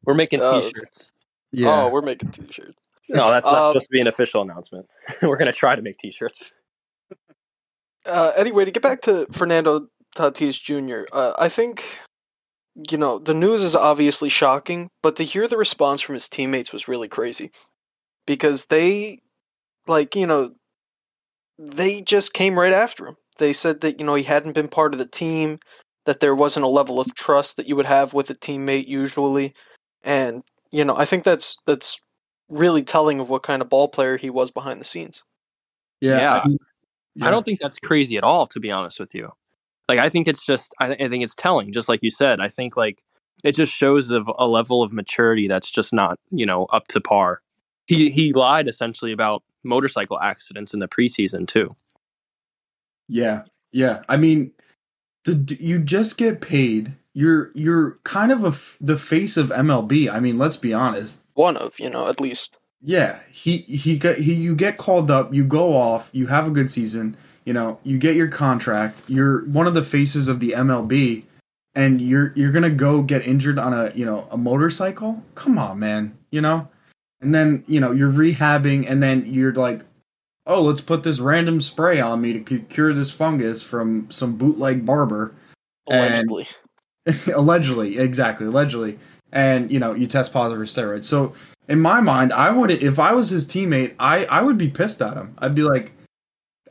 We're 0.09 0.15
making 0.15 0.41
Uh, 0.41 0.59
t-shirts. 0.59 1.11
Yeah, 1.51 1.83
Oh, 1.83 1.89
we're 1.91 2.01
making 2.01 2.31
t-shirts. 2.31 2.75
No, 3.09 3.29
that's 3.29 3.45
not 3.45 3.61
Um, 3.61 3.69
supposed 3.69 3.85
to 3.85 3.91
be 3.91 4.01
an 4.01 4.07
official 4.07 4.41
announcement. 4.41 4.87
We're 5.21 5.37
gonna 5.37 5.53
try 5.53 5.75
to 5.75 5.83
make 5.83 5.99
t-shirts. 5.99 6.51
Uh, 8.07 8.31
anyway, 8.35 8.65
to 8.65 8.71
get 8.71 8.81
back 8.81 9.01
to 9.01 9.27
Fernando 9.31 9.89
Tatis 10.15 10.59
Jr., 10.59 11.05
uh, 11.15 11.33
I 11.37 11.47
think, 11.47 11.99
you 12.89 12.97
know, 12.97 13.19
the 13.19 13.35
news 13.35 13.61
is 13.61 13.75
obviously 13.75 14.29
shocking, 14.29 14.89
but 15.03 15.15
to 15.17 15.23
hear 15.23 15.47
the 15.47 15.57
response 15.57 16.01
from 16.01 16.15
his 16.15 16.27
teammates 16.27 16.73
was 16.73 16.87
really 16.87 17.07
crazy. 17.07 17.51
Because 18.25 18.65
they, 18.65 19.19
like, 19.85 20.15
you 20.15 20.25
know, 20.25 20.55
they 21.59 22.01
just 22.01 22.33
came 22.33 22.57
right 22.57 22.73
after 22.73 23.05
him. 23.05 23.17
They 23.37 23.53
said 23.53 23.81
that, 23.81 23.99
you 23.99 24.07
know, 24.07 24.15
he 24.15 24.23
hadn't 24.23 24.53
been 24.55 24.69
part 24.69 24.93
of 24.93 24.97
the 24.97 25.07
team, 25.07 25.59
that 26.07 26.19
there 26.19 26.33
wasn't 26.33 26.65
a 26.65 26.69
level 26.69 26.99
of 26.99 27.13
trust 27.13 27.57
that 27.57 27.67
you 27.67 27.75
would 27.75 27.85
have 27.85 28.11
with 28.11 28.31
a 28.31 28.35
teammate 28.35 28.87
usually. 28.87 29.53
And, 30.03 30.43
you 30.71 30.85
know, 30.85 30.95
I 30.95 31.05
think 31.05 31.23
that's 31.23 31.57
that's 31.65 31.99
really 32.47 32.83
telling 32.83 33.19
of 33.19 33.29
what 33.29 33.43
kind 33.43 33.61
of 33.61 33.69
ball 33.69 33.87
player 33.87 34.17
he 34.17 34.29
was 34.29 34.51
behind 34.51 34.79
the 34.79 34.85
scenes. 34.85 35.23
yeah. 36.01 36.19
Yeah. 36.19 36.41
I, 36.43 36.47
mean, 36.47 36.57
I 37.21 37.31
don't 37.31 37.43
think 37.43 37.59
that's 37.59 37.79
crazy 37.79 38.17
at 38.17 38.23
all, 38.23 38.45
to 38.47 38.59
be 38.59 38.71
honest 38.71 38.99
with 38.99 39.13
you. 39.13 39.31
Like, 39.87 39.99
I 39.99 40.09
think 40.09 40.27
it's 40.27 40.45
just, 40.45 40.73
I, 40.79 40.91
I 40.91 41.09
think 41.09 41.23
it's 41.23 41.35
telling, 41.35 41.71
just 41.71 41.89
like 41.89 41.99
you 42.01 42.11
said. 42.11 42.39
I 42.39 42.47
think 42.47 42.77
like 42.77 43.01
it 43.43 43.53
just 43.53 43.73
shows 43.73 44.11
of 44.11 44.29
a 44.37 44.47
level 44.47 44.83
of 44.83 44.93
maturity 44.93 45.47
that's 45.47 45.71
just 45.71 45.93
not, 45.93 46.19
you 46.31 46.45
know, 46.45 46.65
up 46.65 46.87
to 46.89 47.01
par. 47.01 47.41
He 47.87 48.09
he 48.09 48.33
lied 48.33 48.67
essentially 48.67 49.11
about 49.11 49.43
motorcycle 49.63 50.19
accidents 50.19 50.73
in 50.73 50.79
the 50.79 50.87
preseason 50.87 51.47
too. 51.47 51.73
Yeah, 53.07 53.43
yeah. 53.71 54.03
I 54.07 54.17
mean, 54.17 54.51
the, 55.25 55.57
you 55.59 55.79
just 55.79 56.17
get 56.17 56.41
paid. 56.41 56.93
You're 57.13 57.51
you're 57.53 57.97
kind 58.03 58.31
of 58.31 58.43
a 58.43 58.49
f- 58.49 58.77
the 58.79 58.97
face 58.97 59.35
of 59.37 59.49
MLB. 59.49 60.11
I 60.11 60.19
mean, 60.19 60.37
let's 60.37 60.57
be 60.57 60.73
honest. 60.73 61.23
One 61.33 61.57
of, 61.57 61.79
you 61.79 61.89
know, 61.89 62.07
at 62.07 62.21
least. 62.21 62.55
Yeah, 62.81 63.19
he 63.31 63.57
he 63.57 63.97
got 63.97 64.17
he. 64.17 64.33
You 64.33 64.55
get 64.55 64.77
called 64.77 65.11
up. 65.11 65.33
You 65.33 65.43
go 65.43 65.75
off. 65.75 66.09
You 66.13 66.27
have 66.27 66.47
a 66.47 66.51
good 66.51 66.71
season. 66.71 67.17
You 67.45 67.53
know, 67.53 67.79
you 67.83 67.97
get 67.97 68.15
your 68.15 68.27
contract. 68.29 69.01
You're 69.07 69.43
one 69.45 69.67
of 69.67 69.73
the 69.73 69.81
faces 69.83 70.27
of 70.27 70.39
the 70.39 70.51
MLB, 70.51 71.23
and 71.75 71.99
you're 71.99 72.31
you're 72.35 72.51
gonna 72.51 72.69
go 72.69 73.01
get 73.01 73.25
injured 73.27 73.59
on 73.59 73.73
a 73.73 73.91
you 73.95 74.05
know 74.05 74.27
a 74.31 74.37
motorcycle. 74.37 75.23
Come 75.35 75.57
on, 75.57 75.79
man. 75.79 76.17
You 76.31 76.41
know, 76.41 76.69
and 77.19 77.33
then 77.33 77.63
you 77.67 77.79
know 77.79 77.91
you're 77.91 78.11
rehabbing, 78.11 78.89
and 78.89 79.01
then 79.03 79.25
you're 79.25 79.53
like, 79.53 79.81
oh, 80.45 80.61
let's 80.61 80.81
put 80.81 81.03
this 81.03 81.19
random 81.19 81.59
spray 81.59 81.99
on 81.99 82.21
me 82.21 82.39
to 82.39 82.59
cure 82.59 82.93
this 82.93 83.11
fungus 83.11 83.61
from 83.63 84.09
some 84.11 84.37
bootleg 84.37 84.85
barber. 84.85 85.33
And- 85.89 86.29
Allegedly. 87.09 87.33
allegedly, 87.33 87.97
exactly, 87.99 88.47
allegedly. 88.47 88.99
And 89.31 89.71
you 89.71 89.79
know, 89.79 89.93
you 89.93 90.07
test 90.07 90.33
positive 90.33 90.57
for 90.57 90.81
steroids. 90.81 91.05
So 91.05 91.33
in 91.67 91.79
my 91.79 92.01
mind, 92.01 92.33
I 92.33 92.51
would 92.51 92.71
if 92.71 92.99
I 92.99 93.13
was 93.13 93.29
his 93.29 93.47
teammate, 93.47 93.93
I 93.99 94.25
I 94.25 94.41
would 94.41 94.57
be 94.57 94.69
pissed 94.69 95.01
at 95.01 95.15
him. 95.15 95.35
I'd 95.37 95.55
be 95.55 95.61
like, 95.61 95.91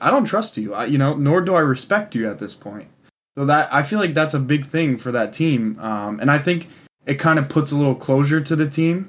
I 0.01 0.11
don't 0.11 0.25
trust 0.25 0.57
you. 0.57 0.75
I, 0.75 0.87
you 0.87 0.99
know, 0.99 1.15
nor 1.15 1.41
do 1.41 1.55
I 1.55 1.61
respect 1.61 2.15
you 2.15 2.29
at 2.29 2.39
this 2.39 2.55
point. 2.55 2.89
So 3.37 3.47
that 3.47 3.73
I 3.73 3.85
feel 3.85 4.01
like 4.01 4.15
that's 4.15 4.35
a 4.35 4.41
big 4.41 4.67
thing 4.67 4.99
for 4.99 5.13
that 5.13 5.33
team. 5.33 5.79
Um, 5.81 6.19
and 6.21 6.31
I 6.31 6.39
think 6.39 6.69
it 7.07 7.15
kind 7.15 7.39
of 7.39 7.49
puts 7.49 7.71
a 7.71 7.77
little 7.77 7.95
closure 7.95 8.41
to 8.41 8.57
the 8.57 8.69
team. 8.69 9.09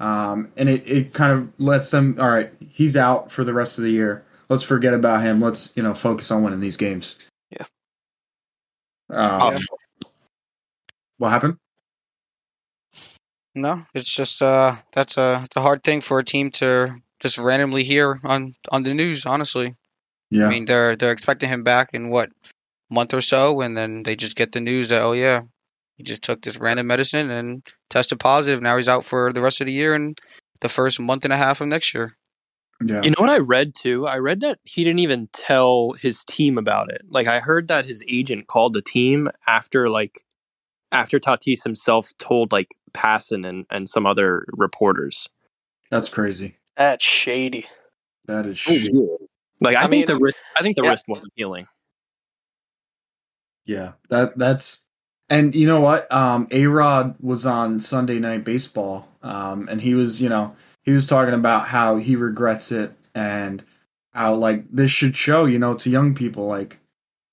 Um, 0.00 0.50
and 0.56 0.68
it, 0.68 0.84
it 0.84 1.14
kind 1.14 1.32
of 1.32 1.52
lets 1.58 1.92
them, 1.92 2.16
all 2.18 2.28
right, 2.28 2.52
he's 2.70 2.96
out 2.96 3.30
for 3.30 3.44
the 3.44 3.54
rest 3.54 3.78
of 3.78 3.84
the 3.84 3.92
year. 3.92 4.24
Let's 4.48 4.64
forget 4.64 4.94
about 4.94 5.22
him. 5.22 5.40
Let's, 5.40 5.72
you 5.76 5.82
know, 5.82 5.94
focus 5.94 6.32
on 6.32 6.42
winning 6.42 6.58
these 6.58 6.76
games. 6.76 7.18
Yeah. 7.50 7.66
Um, 9.10 9.52
Yeah. 9.52 9.58
What 11.22 11.30
happened? 11.30 11.58
No, 13.54 13.86
it's 13.94 14.12
just 14.12 14.42
uh 14.42 14.74
that's 14.92 15.18
a 15.18 15.42
it's 15.44 15.54
a 15.54 15.60
hard 15.60 15.84
thing 15.84 16.00
for 16.00 16.18
a 16.18 16.24
team 16.24 16.50
to 16.58 16.96
just 17.20 17.38
randomly 17.38 17.84
hear 17.84 18.18
on 18.24 18.56
on 18.72 18.82
the 18.82 18.92
news. 18.92 19.24
Honestly, 19.24 19.76
Yeah. 20.32 20.46
I 20.46 20.48
mean 20.48 20.64
they're 20.64 20.96
they're 20.96 21.12
expecting 21.12 21.48
him 21.48 21.62
back 21.62 21.90
in 21.92 22.10
what 22.10 22.30
month 22.90 23.14
or 23.14 23.20
so, 23.20 23.60
and 23.60 23.76
then 23.76 24.02
they 24.02 24.16
just 24.16 24.34
get 24.34 24.50
the 24.50 24.60
news 24.60 24.88
that 24.88 25.02
oh 25.02 25.12
yeah, 25.12 25.42
He 25.96 26.02
just 26.02 26.24
took 26.24 26.42
this 26.42 26.58
random 26.58 26.88
medicine 26.88 27.30
and 27.30 27.62
tested 27.88 28.18
positive. 28.18 28.60
Now 28.60 28.76
he's 28.76 28.88
out 28.88 29.04
for 29.04 29.32
the 29.32 29.42
rest 29.42 29.60
of 29.60 29.68
the 29.68 29.72
year 29.72 29.94
and 29.94 30.18
the 30.60 30.68
first 30.68 30.98
month 30.98 31.22
and 31.22 31.32
a 31.32 31.36
half 31.36 31.60
of 31.60 31.68
next 31.68 31.94
year. 31.94 32.16
Yeah. 32.84 33.02
You 33.02 33.10
know 33.10 33.20
what 33.20 33.30
I 33.30 33.38
read 33.38 33.76
too? 33.76 34.08
I 34.08 34.18
read 34.18 34.40
that 34.40 34.58
he 34.64 34.82
didn't 34.82 34.98
even 34.98 35.28
tell 35.32 35.92
his 35.92 36.24
team 36.24 36.58
about 36.58 36.90
it. 36.90 37.02
Like 37.08 37.28
I 37.28 37.38
heard 37.38 37.68
that 37.68 37.84
his 37.84 38.02
agent 38.08 38.48
called 38.48 38.72
the 38.72 38.82
team 38.82 39.28
after 39.46 39.88
like 39.88 40.18
after 40.92 41.18
Tatis 41.18 41.64
himself 41.64 42.10
told 42.18 42.52
like 42.52 42.68
Passan 42.92 43.48
and, 43.48 43.66
and 43.70 43.88
some 43.88 44.06
other 44.06 44.44
reporters. 44.52 45.28
That's 45.90 46.08
crazy. 46.08 46.56
That's 46.76 47.04
shady. 47.04 47.66
That 48.26 48.46
is 48.46 48.58
shady. 48.58 48.92
Like 49.60 49.76
I, 49.76 49.84
I 49.84 49.86
think 49.86 50.08
mean, 50.08 50.18
the 50.18 50.22
wrist, 50.22 50.36
I 50.56 50.62
think 50.62 50.76
the 50.76 50.82
yeah. 50.84 50.90
wrist 50.90 51.04
wasn't 51.08 51.32
healing. 51.34 51.66
Yeah. 53.64 53.92
That 54.10 54.38
that's 54.38 54.86
and 55.28 55.54
you 55.54 55.66
know 55.66 55.80
what? 55.80 56.10
Um 56.12 56.48
A 56.50 56.66
Rod 56.66 57.16
was 57.20 57.46
on 57.46 57.80
Sunday 57.80 58.18
night 58.18 58.44
baseball. 58.44 59.08
Um 59.22 59.68
and 59.68 59.80
he 59.80 59.94
was, 59.94 60.20
you 60.20 60.28
know, 60.28 60.54
he 60.82 60.92
was 60.92 61.06
talking 61.06 61.34
about 61.34 61.68
how 61.68 61.96
he 61.96 62.16
regrets 62.16 62.72
it 62.72 62.92
and 63.14 63.62
how 64.12 64.34
like 64.34 64.70
this 64.70 64.90
should 64.90 65.16
show, 65.16 65.44
you 65.44 65.58
know, 65.58 65.74
to 65.74 65.90
young 65.90 66.14
people 66.14 66.46
like 66.46 66.78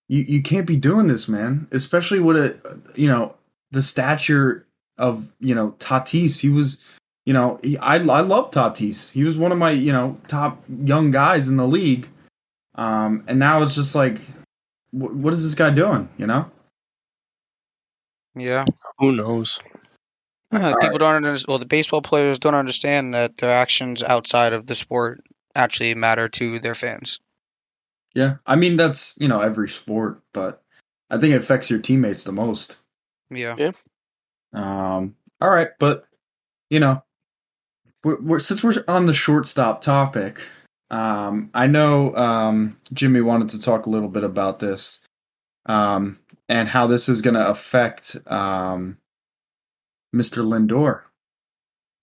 you, 0.07 0.23
you 0.23 0.41
can't 0.41 0.67
be 0.67 0.77
doing 0.77 1.07
this, 1.07 1.27
man. 1.27 1.67
Especially 1.71 2.19
with 2.19 2.37
a 2.37 2.79
you 2.95 3.07
know, 3.07 3.35
the 3.71 3.81
stature 3.81 4.65
of, 4.97 5.31
you 5.39 5.55
know, 5.55 5.71
Tatis. 5.79 6.39
He 6.39 6.49
was 6.49 6.83
you 7.25 7.33
know, 7.33 7.59
he, 7.61 7.77
I 7.77 7.95
I 7.95 8.21
love 8.21 8.51
Tatis. 8.51 9.11
He 9.11 9.23
was 9.23 9.37
one 9.37 9.51
of 9.51 9.57
my, 9.57 9.71
you 9.71 9.91
know, 9.91 10.17
top 10.27 10.63
young 10.67 11.11
guys 11.11 11.47
in 11.47 11.57
the 11.57 11.67
league. 11.67 12.07
Um 12.75 13.23
and 13.27 13.39
now 13.39 13.63
it's 13.63 13.75
just 13.75 13.95
like 13.95 14.19
wh- 14.91 15.15
what 15.15 15.33
is 15.33 15.43
this 15.43 15.55
guy 15.55 15.69
doing, 15.69 16.09
you 16.17 16.27
know? 16.27 16.49
Yeah. 18.35 18.65
Who 18.99 19.11
knows? 19.11 19.59
Uh, 20.51 20.73
people 20.81 20.97
don't 20.97 21.15
understand. 21.15 21.47
Well, 21.47 21.59
the 21.59 21.65
baseball 21.65 22.01
players 22.01 22.39
don't 22.39 22.55
understand 22.55 23.13
that 23.13 23.37
their 23.37 23.51
actions 23.51 24.01
outside 24.01 24.53
of 24.53 24.65
the 24.65 24.73
sport 24.73 25.19
actually 25.55 25.93
matter 25.93 26.27
to 26.27 26.59
their 26.59 26.75
fans. 26.75 27.19
Yeah, 28.15 28.37
I 28.47 28.55
mean 28.55 28.75
that's 28.75 29.15
you 29.19 29.27
know 29.27 29.41
every 29.41 29.69
sport, 29.69 30.21
but 30.33 30.63
I 31.09 31.17
think 31.17 31.33
it 31.33 31.41
affects 31.41 31.69
your 31.69 31.79
teammates 31.79 32.23
the 32.23 32.31
most. 32.31 32.77
Yeah. 33.29 33.55
Um, 34.53 35.15
all 35.41 35.49
right, 35.49 35.69
but 35.79 36.05
you 36.69 36.79
know, 36.79 37.03
we're, 38.03 38.19
we're 38.21 38.39
since 38.39 38.63
we're 38.63 38.83
on 38.87 39.05
the 39.05 39.13
shortstop 39.13 39.81
topic, 39.81 40.39
um, 40.91 41.49
I 41.53 41.67
know 41.67 42.15
um, 42.15 42.77
Jimmy 42.93 43.21
wanted 43.21 43.49
to 43.49 43.61
talk 43.61 43.85
a 43.85 43.89
little 43.89 44.09
bit 44.09 44.23
about 44.23 44.59
this, 44.59 44.99
um, 45.65 46.19
and 46.47 46.69
how 46.69 46.87
this 46.87 47.07
is 47.07 47.21
going 47.21 47.35
to 47.35 47.47
affect 47.47 48.17
um, 48.27 48.97
Mr. 50.15 50.43
Lindor. 50.43 51.01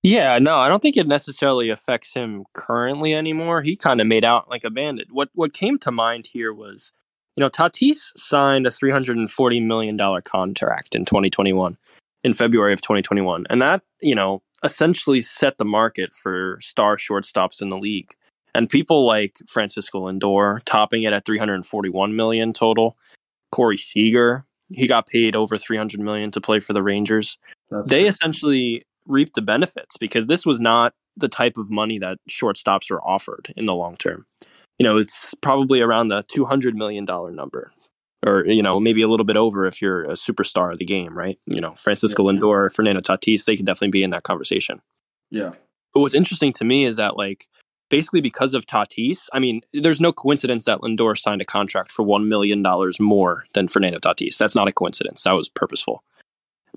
Yeah, 0.02 0.38
no, 0.38 0.56
I 0.56 0.68
don't 0.68 0.80
think 0.80 0.96
it 0.96 1.08
necessarily 1.08 1.68
affects 1.68 2.14
him 2.14 2.44
currently 2.52 3.12
anymore. 3.12 3.62
He 3.62 3.74
kind 3.74 4.00
of 4.00 4.06
made 4.06 4.24
out 4.24 4.48
like 4.48 4.62
a 4.62 4.70
bandit. 4.70 5.08
What 5.10 5.30
what 5.34 5.52
came 5.52 5.78
to 5.80 5.90
mind 5.90 6.28
here 6.32 6.54
was, 6.54 6.92
you 7.36 7.42
know, 7.42 7.50
Tatis 7.50 8.12
signed 8.16 8.66
a 8.66 8.70
three 8.70 8.90
hundred 8.90 9.18
and 9.18 9.30
forty 9.30 9.60
million 9.60 9.96
dollar 9.96 10.20
contract 10.20 10.94
in 10.94 11.04
twenty 11.04 11.30
twenty 11.30 11.52
one, 11.52 11.76
in 12.24 12.34
February 12.34 12.72
of 12.72 12.80
twenty 12.80 13.02
twenty 13.02 13.22
one, 13.22 13.46
and 13.50 13.60
that 13.62 13.82
you 14.00 14.14
know 14.14 14.42
essentially 14.64 15.22
set 15.22 15.58
the 15.58 15.64
market 15.64 16.14
for 16.14 16.58
star 16.60 16.96
shortstops 16.96 17.60
in 17.60 17.68
the 17.70 17.78
league. 17.78 18.14
And 18.54 18.70
people 18.70 19.04
like 19.04 19.34
Francisco 19.48 20.10
Lindor 20.10 20.62
topping 20.64 21.02
it 21.02 21.12
at 21.12 21.26
three 21.26 21.38
hundred 21.38 21.54
and 21.56 21.66
forty 21.66 21.90
one 21.90 22.16
million 22.16 22.52
total. 22.52 22.96
Corey 23.52 23.76
Seager, 23.76 24.44
he 24.70 24.86
got 24.86 25.06
paid 25.06 25.36
over 25.36 25.58
three 25.58 25.76
hundred 25.76 26.00
million 26.00 26.30
to 26.32 26.40
play 26.40 26.60
for 26.60 26.72
the 26.72 26.82
Rangers 26.82 27.38
That's 27.70 27.88
they 27.88 28.06
essentially 28.06 28.82
reaped 29.06 29.34
the 29.34 29.42
benefits 29.42 29.96
because 29.98 30.26
this 30.26 30.44
was 30.44 30.58
not 30.58 30.94
the 31.16 31.28
type 31.28 31.56
of 31.56 31.70
money 31.70 31.98
that 31.98 32.18
shortstops 32.28 32.90
are 32.90 33.00
offered 33.02 33.52
in 33.56 33.66
the 33.66 33.74
long 33.74 33.96
term. 33.96 34.26
You 34.78 34.84
know, 34.84 34.98
it's 34.98 35.34
probably 35.42 35.80
around 35.80 36.08
the 36.08 36.22
two 36.28 36.44
hundred 36.44 36.76
million 36.76 37.04
dollar 37.04 37.30
number, 37.32 37.72
or 38.26 38.44
you 38.46 38.62
know, 38.62 38.78
maybe 38.78 39.02
a 39.02 39.08
little 39.08 39.24
bit 39.24 39.36
over 39.36 39.66
if 39.66 39.80
you're 39.80 40.02
a 40.04 40.12
superstar 40.14 40.72
of 40.72 40.78
the 40.78 40.84
game, 40.84 41.16
right? 41.16 41.38
You 41.46 41.60
know, 41.60 41.74
Francisco 41.78 42.28
Yeah. 42.28 42.38
Lindor, 42.38 42.72
Fernando 42.74 43.00
Tatis, 43.00 43.44
they 43.44 43.56
could 43.56 43.66
definitely 43.66 43.90
be 43.92 44.02
in 44.02 44.10
that 44.10 44.22
conversation. 44.24 44.82
yeah, 45.30 45.52
But 45.94 46.00
what's 46.00 46.14
interesting 46.14 46.52
to 46.54 46.64
me 46.64 46.84
is 46.84 46.96
that 46.96 47.16
like 47.16 47.46
basically 47.88 48.20
because 48.20 48.52
of 48.52 48.66
Tatis, 48.66 49.28
I 49.32 49.38
mean, 49.38 49.62
there's 49.72 50.00
no 50.00 50.12
coincidence 50.12 50.64
that 50.66 50.80
Lindor 50.80 51.16
signed 51.18 51.40
a 51.40 51.44
contract 51.46 51.90
for 51.92 52.02
one 52.02 52.28
million 52.28 52.62
dollars 52.62 53.00
more 53.00 53.46
than 53.54 53.68
Fernando 53.68 53.98
Tatis. 53.98 54.36
That's 54.36 54.54
not 54.54 54.68
a 54.68 54.72
coincidence. 54.72 55.22
That 55.22 55.32
was 55.32 55.48
purposeful. 55.48 56.02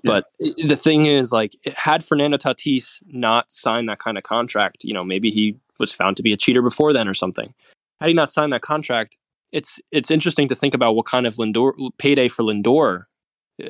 But 0.04 0.24
i- 0.42 0.54
the 0.66 0.76
thing 0.76 1.04
is, 1.06 1.30
like, 1.32 1.52
had 1.76 2.02
Fernando 2.02 2.38
Tatis 2.38 3.02
not 3.06 3.52
signed 3.52 3.88
that 3.90 3.98
kind 3.98 4.16
of 4.16 4.24
contract, 4.24 4.84
you 4.84 4.94
know, 4.94 5.04
maybe 5.04 5.30
he 5.30 5.56
was 5.78 5.92
found 5.92 6.16
to 6.16 6.22
be 6.22 6.32
a 6.32 6.36
cheater 6.38 6.62
before 6.62 6.92
then 6.94 7.06
or 7.08 7.12
something. 7.14 7.52
Had 8.00 8.08
he 8.08 8.14
not 8.14 8.32
signed 8.32 8.52
that 8.52 8.62
contract, 8.62 9.16
it's 9.52 9.78
it's 9.90 10.10
interesting 10.10 10.48
to 10.48 10.54
think 10.54 10.74
about 10.74 10.94
what 10.94 11.06
kind 11.06 11.26
of 11.26 11.34
Lindor 11.36 11.72
payday 11.98 12.28
for 12.28 12.42
Lindor, 12.42 13.04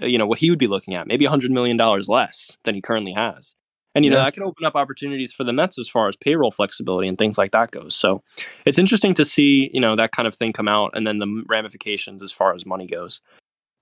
uh, 0.02 0.06
you 0.06 0.18
know, 0.18 0.26
what 0.26 0.38
he 0.38 0.50
would 0.50 0.58
be 0.58 0.66
looking 0.66 0.94
at. 0.94 1.06
Maybe 1.06 1.24
a 1.24 1.30
hundred 1.30 1.50
million 1.50 1.76
dollars 1.76 2.08
less 2.08 2.56
than 2.64 2.74
he 2.74 2.80
currently 2.80 3.12
has. 3.12 3.54
And 3.94 4.04
you 4.04 4.10
know 4.10 4.18
Yeah. 4.18 4.24
that 4.24 4.34
could 4.34 4.44
open 4.44 4.64
up 4.64 4.76
opportunities 4.76 5.32
for 5.32 5.42
the 5.42 5.52
Mets 5.52 5.76
as 5.78 5.88
far 5.88 6.06
as 6.06 6.14
payroll 6.14 6.52
flexibility 6.52 7.08
and 7.08 7.18
things 7.18 7.36
like 7.36 7.50
that 7.52 7.72
goes. 7.72 7.96
So 7.96 8.22
it's 8.64 8.78
interesting 8.78 9.14
to 9.14 9.24
see 9.24 9.68
you 9.72 9.80
know 9.80 9.96
that 9.96 10.12
kind 10.12 10.28
of 10.28 10.34
thing 10.34 10.52
come 10.52 10.68
out, 10.68 10.92
and 10.94 11.06
then 11.06 11.18
the 11.18 11.44
ramifications 11.48 12.22
as 12.22 12.30
far 12.32 12.54
as 12.54 12.64
money 12.64 12.86
goes. 12.86 13.20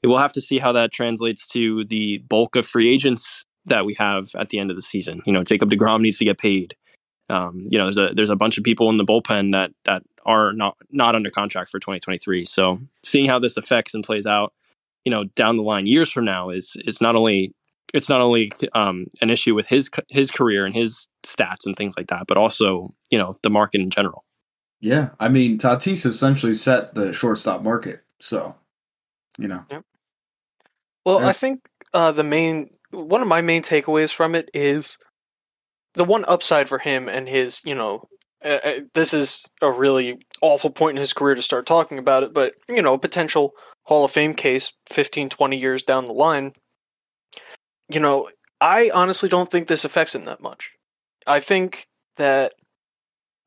We'll 0.04 0.18
have 0.18 0.32
to 0.34 0.40
see 0.40 0.58
how 0.61 0.72
that 0.72 0.92
translates 0.92 1.46
to 1.48 1.84
the 1.84 2.18
bulk 2.28 2.54
of 2.54 2.66
free 2.66 2.88
agents 2.88 3.44
that 3.66 3.84
we 3.84 3.94
have 3.94 4.30
at 4.38 4.48
the 4.50 4.61
end 4.61 4.70
of 4.70 4.76
the 4.76 4.80
season. 4.82 5.20
You 5.26 5.32
know, 5.32 5.42
Jacob 5.42 5.70
Degrom 5.70 6.00
needs 6.00 6.18
to 6.18 6.24
get 6.24 6.38
paid. 6.38 6.74
Um, 7.31 7.67
you 7.69 7.79
know, 7.79 7.85
there's 7.85 7.99
a 7.99 8.11
there's 8.14 8.31
a 8.31 8.37
bunch 8.37 8.59
of 8.59 8.64
people 8.64 8.88
in 8.91 8.97
the 8.97 9.05
bullpen 9.05 9.53
that 9.53 9.71
that 9.85 10.03
are 10.25 10.53
not 10.53 10.77
not 10.91 11.14
under 11.14 11.31
contract 11.31 11.71
for 11.71 11.79
2023. 11.79 12.47
So 12.47 12.81
seeing 13.03 13.29
how 13.29 13.38
this 13.38 13.57
affects 13.57 13.95
and 13.95 14.05
plays 14.05 14.27
out, 14.27 14.53
you 15.05 15.11
know, 15.11 15.25
down 15.25 15.57
the 15.57 15.62
line 15.62 15.87
years 15.87 16.11
from 16.11 16.25
now 16.25 16.51
is 16.51 16.77
is 16.85 17.01
not 17.01 17.17
only 17.17 17.55
it's 17.95 18.09
not 18.09 18.21
only 18.21 18.51
um, 18.75 19.07
an 19.21 19.31
issue 19.31 19.55
with 19.55 19.69
his 19.69 19.91
his 20.09 20.31
career 20.31 20.64
and 20.64 20.75
his 20.75 21.09
stats 21.25 21.67
and 21.67 21.77
things 21.77 21.95
like 21.97 22.09
that, 22.09 22.27
but 22.27 22.37
also 22.37 22.91
you 23.11 23.19
know 23.19 23.37
the 23.43 23.51
market 23.51 23.81
in 23.81 23.91
general. 23.91 24.25
yeah. 24.81 25.11
I 25.19 25.29
mean, 25.29 25.59
Tatis 25.59 26.07
essentially 26.07 26.55
set 26.55 26.95
the 26.95 27.12
shortstop 27.12 27.62
market, 27.62 28.03
so 28.21 28.57
you 29.38 29.49
know, 29.49 29.64
Well, 31.05 31.21
Yeah. 31.21 31.29
I 31.29 31.33
think 31.33 31.69
uh, 31.95 32.12
the 32.12 32.25
main 32.25 32.71
one 32.91 33.23
of 33.23 33.29
my 33.29 33.41
main 33.41 33.62
takeaways 33.62 34.12
from 34.12 34.35
it 34.35 34.51
is 34.53 34.99
the 35.94 36.05
one 36.05 36.24
upside 36.29 36.68
for 36.68 36.79
him 36.79 37.09
and 37.09 37.29
his, 37.29 37.61
you 37.64 37.74
know, 37.74 38.09
uh, 38.44 38.59
uh, 38.64 38.72
this 38.94 39.12
is 39.12 39.42
a 39.61 39.70
really 39.70 40.18
awful 40.40 40.70
point 40.70 40.96
in 40.96 41.01
his 41.01 41.12
career 41.12 41.35
to 41.35 41.42
start 41.42 41.66
talking 41.66 41.98
about 41.98 42.22
it, 42.22 42.33
but 42.33 42.55
you 42.68 42.83
know, 42.83 42.94
a 42.94 42.98
potential 42.98 43.53
Hall 43.85 44.05
of 44.05 44.11
Fame 44.11 44.35
case 44.35 44.72
15, 44.90 45.29
20 45.29 45.57
years 45.57 45.83
down 45.83 46.05
the 46.05 46.12
line. 46.12 46.53
You 47.90 48.01
know, 48.01 48.29
I 48.61 48.90
honestly 48.94 49.29
don't 49.29 49.48
think 49.48 49.66
this 49.66 49.85
affects 49.85 50.14
him 50.14 50.24
that 50.24 50.42
much. 50.42 50.72
I 51.27 51.40
think 51.40 51.88
that, 52.16 52.53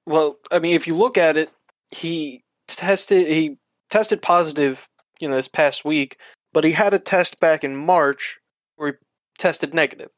well, 0.06 0.38
I 0.52 0.60
mean, 0.60 0.76
if 0.76 0.88
you 0.88 0.96
look 0.96 1.18
at 1.18 1.38
it, 1.38 1.52
he 1.90 2.42
tested 2.68 3.28
he 3.28 3.58
tested 3.90 4.22
positive, 4.22 4.88
you 5.20 5.30
know, 5.30 5.36
this 5.36 5.48
past 5.48 5.86
week 5.86 6.18
but 6.54 6.64
he 6.64 6.72
had 6.72 6.94
a 6.94 7.00
test 7.00 7.40
back 7.40 7.64
in 7.64 7.76
March 7.76 8.40
where 8.76 8.92
he 8.92 8.98
tested 9.38 9.74
negative, 9.74 10.12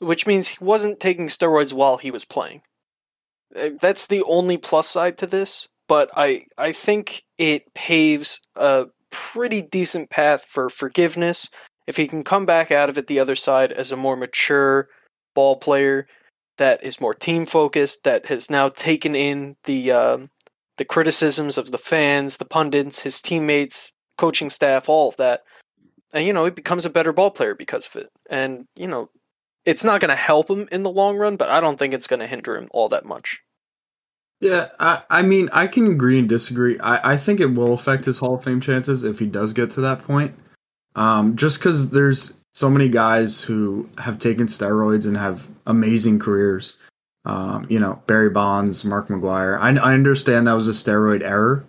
which 0.00 0.26
means 0.26 0.48
he 0.48 0.64
wasn't 0.64 1.00
taking 1.00 1.28
steroids 1.28 1.72
while 1.72 1.96
he 1.96 2.10
was 2.10 2.24
playing. 2.24 2.62
Uh, 3.54 3.70
That's 3.80 4.06
the 4.06 4.22
only 4.24 4.56
plus 4.56 4.88
side 4.88 5.18
to 5.18 5.26
this, 5.26 5.68
but 5.88 6.10
I 6.16 6.46
I 6.58 6.72
think 6.72 7.24
it 7.38 7.74
paves 7.74 8.40
a 8.54 8.86
pretty 9.10 9.62
decent 9.62 10.10
path 10.10 10.44
for 10.44 10.68
forgiveness 10.68 11.48
if 11.86 11.96
he 11.96 12.06
can 12.06 12.24
come 12.24 12.44
back 12.44 12.70
out 12.70 12.88
of 12.88 12.98
it 12.98 13.06
the 13.06 13.20
other 13.20 13.36
side 13.36 13.72
as 13.72 13.92
a 13.92 13.96
more 13.96 14.16
mature 14.16 14.88
ball 15.34 15.56
player 15.56 16.06
that 16.58 16.82
is 16.82 17.00
more 17.00 17.14
team 17.14 17.46
focused 17.46 18.02
that 18.04 18.26
has 18.26 18.50
now 18.50 18.68
taken 18.68 19.14
in 19.14 19.56
the 19.64 19.92
um 19.92 20.28
the 20.78 20.84
criticisms 20.84 21.56
of 21.56 21.70
the 21.70 21.78
fans, 21.78 22.36
the 22.36 22.44
pundits, 22.44 23.00
his 23.00 23.22
teammates, 23.22 23.92
coaching 24.18 24.50
staff, 24.50 24.88
all 24.90 25.08
of 25.08 25.16
that 25.16 25.42
and 26.14 26.26
you 26.26 26.32
know 26.32 26.44
he 26.44 26.50
becomes 26.50 26.84
a 26.84 26.90
better 26.90 27.12
ball 27.12 27.30
player 27.30 27.54
because 27.54 27.86
of 27.86 27.96
it 27.96 28.08
and 28.28 28.66
you 28.74 28.88
know 28.88 29.08
it's 29.66 29.84
not 29.84 30.00
going 30.00 30.08
to 30.08 30.16
help 30.16 30.48
him 30.48 30.66
in 30.72 30.82
the 30.82 30.90
long 30.90 31.16
run 31.16 31.36
but 31.36 31.50
i 31.50 31.60
don't 31.60 31.78
think 31.78 31.92
it's 31.92 32.06
going 32.06 32.20
to 32.20 32.26
hinder 32.26 32.56
him 32.56 32.68
all 32.72 32.88
that 32.88 33.04
much 33.04 33.42
Yeah, 34.40 34.68
I, 34.78 35.02
I 35.08 35.22
mean, 35.22 35.48
I 35.52 35.66
can 35.66 35.90
agree 35.90 36.18
and 36.18 36.28
disagree. 36.28 36.78
I, 36.80 37.12
I 37.12 37.16
think 37.16 37.40
it 37.40 37.54
will 37.54 37.72
affect 37.72 38.04
his 38.04 38.18
Hall 38.18 38.34
of 38.34 38.44
Fame 38.44 38.60
chances 38.60 39.02
if 39.02 39.18
he 39.18 39.26
does 39.26 39.54
get 39.54 39.70
to 39.72 39.80
that 39.80 40.02
point. 40.02 40.34
Um, 40.94 41.36
just 41.36 41.58
because 41.58 41.90
there's 41.90 42.38
so 42.54 42.70
many 42.70 42.88
guys 42.88 43.42
who 43.42 43.88
have 43.98 44.18
taken 44.18 44.46
steroids 44.46 45.06
and 45.06 45.16
have 45.16 45.48
amazing 45.66 46.18
careers. 46.18 46.78
Um, 47.24 47.66
you 47.68 47.78
know, 47.78 48.02
Barry 48.06 48.30
Bonds, 48.30 48.84
Mark 48.84 49.08
McGwire. 49.08 49.58
I, 49.58 49.70
I 49.76 49.94
understand 49.94 50.46
that 50.46 50.52
was 50.52 50.68
a 50.68 50.72
steroid 50.72 51.22
error, 51.22 51.66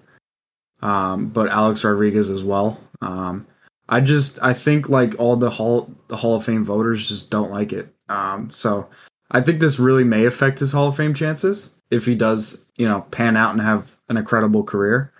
um, 0.81 1.29
but 1.29 1.49
Alex 1.49 1.83
Rodriguez 1.83 2.29
as 2.29 2.43
well. 2.43 2.79
Um, 3.01 3.47
I 3.89 4.01
just 4.01 4.41
I 4.41 4.53
think 4.53 4.89
like 4.89 5.17
all 5.19 5.35
the 5.35 5.49
hall 5.49 5.89
the 6.07 6.17
Hall 6.17 6.35
of 6.35 6.45
Fame 6.45 6.63
voters 6.63 7.07
just 7.07 7.29
don't 7.29 7.51
like 7.51 7.71
it. 7.71 7.93
Um, 8.09 8.49
so 8.51 8.89
I 9.31 9.41
think 9.41 9.59
this 9.59 9.79
really 9.79 10.03
may 10.03 10.25
affect 10.25 10.59
his 10.59 10.71
Hall 10.71 10.89
of 10.89 10.95
Fame 10.95 11.13
chances 11.13 11.73
if 11.91 12.05
he 12.05 12.15
does, 12.15 12.65
you 12.75 12.87
know, 12.87 13.01
pan 13.11 13.37
out 13.37 13.51
and 13.51 13.61
have 13.61 13.97
an 14.09 14.17
incredible 14.17 14.63
career. 14.63 15.13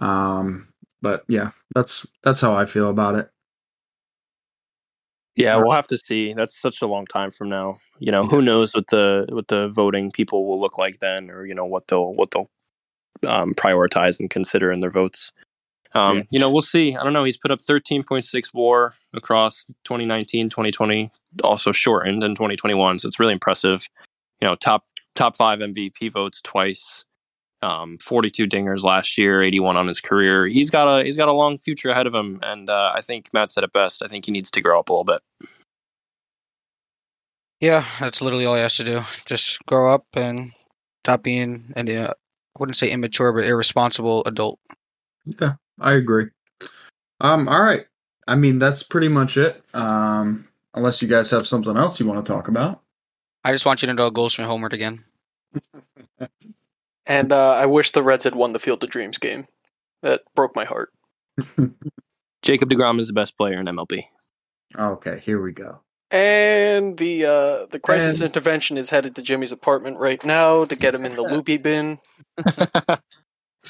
Um, 0.00 0.68
but 1.02 1.24
yeah, 1.28 1.50
that's 1.74 2.06
that's 2.22 2.40
how 2.40 2.54
I 2.54 2.66
feel 2.66 2.90
about 2.90 3.14
it. 3.14 3.30
Yeah, 5.36 5.56
we'll 5.56 5.70
have 5.70 5.86
to 5.88 5.98
see. 5.98 6.32
That's 6.32 6.60
such 6.60 6.82
a 6.82 6.86
long 6.86 7.06
time 7.06 7.30
from 7.30 7.48
now. 7.48 7.78
You 8.00 8.10
know, 8.10 8.24
who 8.24 8.42
knows 8.42 8.74
what 8.74 8.88
the 8.88 9.26
what 9.30 9.48
the 9.48 9.68
voting 9.68 10.10
people 10.10 10.46
will 10.46 10.60
look 10.60 10.78
like 10.78 10.98
then, 10.98 11.30
or 11.30 11.46
you 11.46 11.54
know 11.54 11.64
what 11.64 11.86
they'll 11.86 12.12
what 12.12 12.32
they'll 12.32 12.50
um, 13.26 13.54
prioritize 13.54 14.18
and 14.18 14.28
consider 14.28 14.72
in 14.72 14.80
their 14.80 14.90
votes. 14.90 15.32
Um, 15.94 16.18
Yeah. 16.18 16.22
You 16.30 16.38
know, 16.38 16.50
we'll 16.50 16.62
see. 16.62 16.96
I 16.96 17.02
don't 17.02 17.12
know. 17.12 17.24
He's 17.24 17.36
put 17.36 17.50
up 17.50 17.60
13.6 17.60 18.52
WAR 18.52 18.94
across 19.14 19.64
2019, 19.84 20.50
2020, 20.50 21.10
also 21.42 21.72
shortened 21.72 22.22
in 22.22 22.34
2021. 22.34 22.98
So 22.98 23.08
it's 23.08 23.18
really 23.18 23.32
impressive. 23.32 23.88
You 24.40 24.48
know, 24.48 24.54
top 24.54 24.84
top 25.14 25.36
five 25.36 25.58
MVP 25.58 26.12
votes 26.12 26.40
twice. 26.42 27.04
Um, 27.60 27.98
42 27.98 28.46
dingers 28.46 28.84
last 28.84 29.18
year, 29.18 29.42
81 29.42 29.76
on 29.76 29.88
his 29.88 30.00
career. 30.00 30.46
He's 30.46 30.70
got 30.70 30.86
a 30.86 31.04
he's 31.04 31.16
got 31.16 31.28
a 31.28 31.32
long 31.32 31.58
future 31.58 31.90
ahead 31.90 32.06
of 32.06 32.14
him, 32.14 32.38
and 32.42 32.70
uh, 32.70 32.92
I 32.94 33.00
think 33.00 33.32
Matt 33.32 33.50
said 33.50 33.64
it 33.64 33.72
best. 33.72 34.00
I 34.00 34.06
think 34.06 34.26
he 34.26 34.32
needs 34.32 34.52
to 34.52 34.60
grow 34.60 34.78
up 34.78 34.88
a 34.88 34.92
little 34.92 35.04
bit. 35.04 35.20
Yeah, 37.60 37.84
that's 37.98 38.22
literally 38.22 38.46
all 38.46 38.54
he 38.54 38.60
has 38.60 38.76
to 38.76 38.84
do. 38.84 39.00
Just 39.26 39.64
grow 39.66 39.92
up 39.92 40.06
and 40.14 40.52
stop 41.02 41.24
being 41.24 41.72
an 41.74 41.90
uh, 41.90 42.12
I 42.12 42.60
wouldn't 42.60 42.76
say 42.76 42.90
immature, 42.90 43.32
but 43.32 43.44
irresponsible 43.44 44.22
adult. 44.24 44.60
Yeah, 45.24 45.54
I 45.80 45.92
agree. 45.94 46.26
Um, 47.20 47.48
all 47.48 47.62
right. 47.62 47.86
I 48.26 48.34
mean, 48.34 48.58
that's 48.58 48.82
pretty 48.82 49.08
much 49.08 49.36
it. 49.36 49.62
Um, 49.74 50.48
unless 50.74 51.00
you 51.02 51.08
guys 51.08 51.30
have 51.30 51.46
something 51.46 51.76
else 51.76 51.98
you 51.98 52.06
want 52.06 52.24
to 52.24 52.32
talk 52.32 52.48
about. 52.48 52.82
I 53.44 53.52
just 53.52 53.64
want 53.66 53.82
you 53.82 53.86
to 53.86 53.94
know 53.94 54.10
Goldschmidt 54.10 54.48
homered 54.48 54.72
again. 54.72 55.04
And 57.06 57.32
uh, 57.32 57.52
I 57.52 57.64
wish 57.64 57.92
the 57.92 58.02
Reds 58.02 58.24
had 58.24 58.34
won 58.34 58.52
the 58.52 58.58
Field 58.58 58.84
of 58.84 58.90
Dreams 58.90 59.16
game. 59.16 59.46
That 60.02 60.20
broke 60.34 60.54
my 60.54 60.66
heart. 60.66 60.92
Jacob 62.42 62.68
Degrom 62.68 63.00
is 63.00 63.06
the 63.06 63.14
best 63.14 63.34
player 63.38 63.58
in 63.58 63.64
MLB. 63.64 64.04
Okay, 64.78 65.18
here 65.20 65.40
we 65.40 65.52
go. 65.52 65.80
And 66.10 66.98
the 66.98 67.24
uh, 67.24 67.66
the 67.70 67.80
crisis 67.82 68.20
And- 68.20 68.26
intervention 68.26 68.76
is 68.76 68.90
headed 68.90 69.16
to 69.16 69.22
Jimmy's 69.22 69.52
apartment 69.52 69.96
right 69.96 70.22
now 70.22 70.66
to 70.66 70.76
get 70.76 70.94
him 70.94 71.06
in 71.06 71.14
the 71.16 71.22
loopy 71.30 71.56
bin. 71.56 71.98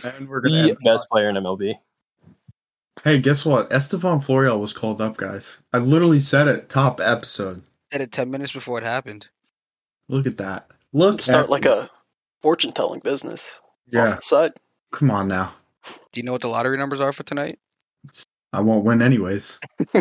And 0.05 0.29
we're 0.29 0.41
gonna 0.41 0.75
the 0.75 0.77
best 0.85 1.09
player 1.09 1.29
in 1.29 1.37
MLB. 1.37 1.75
Hey, 3.05 3.19
guess 3.21 3.45
what? 3.45 3.73
Estevan 3.73 4.21
Florial 4.21 4.61
was 4.61 4.73
called 4.73 5.01
up, 5.01 5.17
guys. 5.17 5.59
I 5.73 5.79
literally 5.79 6.21
said 6.21 6.49
it 6.49 6.69
top 6.69 7.01
episode. 7.01 7.63
Did 7.91 8.01
it 8.03 8.13
ten 8.13 8.31
minutes 8.31 8.53
before 8.53 8.79
it 8.79 8.85
happened. 8.85 9.29
Look 10.09 10.27
at 10.27 10.39
that. 10.39 10.71
Look 10.93 11.21
Start 11.21 11.45
at 11.45 11.51
like 11.51 11.65
a 11.65 11.89
fortune 12.43 12.73
telling 12.73 13.01
business. 13.01 13.61
Off 13.63 13.93
Yeah, 13.93 14.15
the 14.17 14.23
side. 14.23 14.53
come 14.93 15.11
on 15.11 15.29
now. 15.29 15.55
Do 16.13 16.21
you 16.21 16.25
know 16.25 16.33
what 16.33 16.41
the 16.41 16.49
lottery 16.49 16.77
numbers 16.77 17.01
are 17.01 17.13
for 17.13 17.23
tonight? 17.23 17.59
I 18.53 18.61
won't 18.61 18.85
win 18.85 19.03
anyways. 19.03 19.59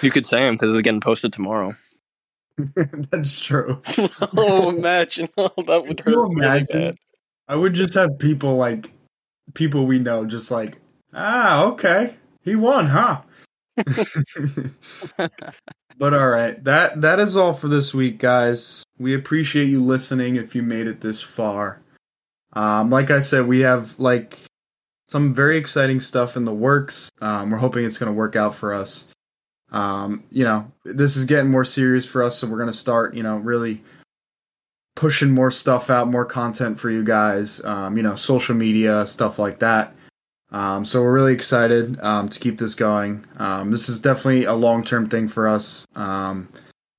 You 0.00 0.10
could 0.10 0.24
say 0.24 0.48
him 0.48 0.54
because 0.54 0.74
it's 0.74 0.82
getting 0.82 1.02
posted 1.02 1.34
tomorrow. 1.34 1.74
That's 2.56 3.38
true. 3.38 3.82
oh, 4.38 4.70
imagine. 4.70 5.28
Oh, 5.36 5.50
that 5.66 5.84
would 5.86 6.00
hurt 6.00 6.06
really 6.16 6.32
imagine? 6.32 6.66
bad. 6.70 6.94
I 7.46 7.56
would 7.56 7.74
just 7.74 7.92
have 7.92 8.18
people 8.18 8.56
like 8.56 8.90
people 9.52 9.84
we 9.86 9.98
know 9.98 10.24
just 10.24 10.50
like, 10.50 10.78
ah, 11.12 11.64
okay. 11.64 12.16
He 12.42 12.56
won, 12.56 12.86
huh? 12.86 13.22
but 15.98 16.14
all 16.14 16.28
right. 16.28 16.62
That 16.64 17.00
that 17.00 17.18
is 17.18 17.36
all 17.36 17.52
for 17.52 17.68
this 17.68 17.94
week, 17.94 18.18
guys. 18.18 18.84
We 18.98 19.14
appreciate 19.14 19.66
you 19.66 19.82
listening 19.82 20.36
if 20.36 20.54
you 20.54 20.62
made 20.62 20.86
it 20.86 21.00
this 21.00 21.22
far. 21.22 21.80
Um 22.52 22.90
like 22.90 23.10
I 23.10 23.20
said, 23.20 23.46
we 23.46 23.60
have 23.60 23.98
like 23.98 24.38
some 25.08 25.32
very 25.34 25.56
exciting 25.56 26.00
stuff 26.00 26.36
in 26.36 26.44
the 26.44 26.52
works. 26.52 27.10
Um 27.20 27.50
we're 27.50 27.58
hoping 27.58 27.84
it's 27.84 27.98
going 27.98 28.12
to 28.12 28.16
work 28.16 28.36
out 28.36 28.54
for 28.54 28.74
us. 28.74 29.08
Um 29.70 30.24
you 30.30 30.44
know, 30.44 30.70
this 30.84 31.16
is 31.16 31.24
getting 31.24 31.50
more 31.50 31.64
serious 31.64 32.04
for 32.04 32.22
us, 32.22 32.38
so 32.38 32.46
we're 32.46 32.58
going 32.58 32.66
to 32.66 32.72
start, 32.74 33.14
you 33.14 33.22
know, 33.22 33.38
really 33.38 33.82
pushing 34.94 35.30
more 35.30 35.50
stuff 35.50 35.88
out, 35.90 36.08
more 36.08 36.24
content 36.26 36.78
for 36.78 36.90
you 36.90 37.02
guys. 37.02 37.64
Um, 37.64 37.96
you 37.96 38.02
know, 38.02 38.16
social 38.16 38.54
media 38.54 39.06
stuff 39.06 39.38
like 39.38 39.60
that. 39.60 39.94
Um, 40.52 40.84
so 40.84 41.02
we're 41.02 41.12
really 41.12 41.32
excited 41.32 41.98
um, 42.00 42.28
to 42.28 42.38
keep 42.38 42.58
this 42.58 42.74
going. 42.74 43.24
Um, 43.38 43.70
this 43.70 43.88
is 43.88 44.00
definitely 44.00 44.44
a 44.44 44.52
long 44.52 44.84
term 44.84 45.08
thing 45.08 45.28
for 45.28 45.48
us, 45.48 45.86
um, 45.96 46.48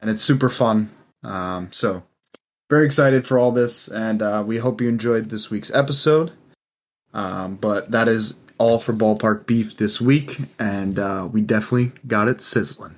and 0.02 0.10
it's 0.10 0.24
super 0.24 0.50
fun. 0.50 0.90
Um, 1.24 1.72
so 1.72 2.04
very 2.70 2.86
excited 2.86 3.26
for 3.26 3.38
all 3.38 3.52
this, 3.52 3.88
and 3.88 4.22
uh, 4.22 4.44
we 4.46 4.58
hope 4.58 4.82
you 4.82 4.90
enjoyed 4.90 5.30
this 5.30 5.52
week's 5.52 5.74
episode. 5.74 6.32
Um, 7.14 7.56
but 7.56 7.92
that 7.92 8.08
is 8.08 8.40
all 8.58 8.80
for 8.80 8.94
Ballpark 8.94 9.46
Beef 9.46 9.78
this 9.78 10.02
week, 10.02 10.40
and 10.58 10.98
uh, 10.98 11.30
we 11.32 11.42
definitely 11.42 11.92
got 12.08 12.28
it 12.28 12.42
sizzling. 12.42 12.96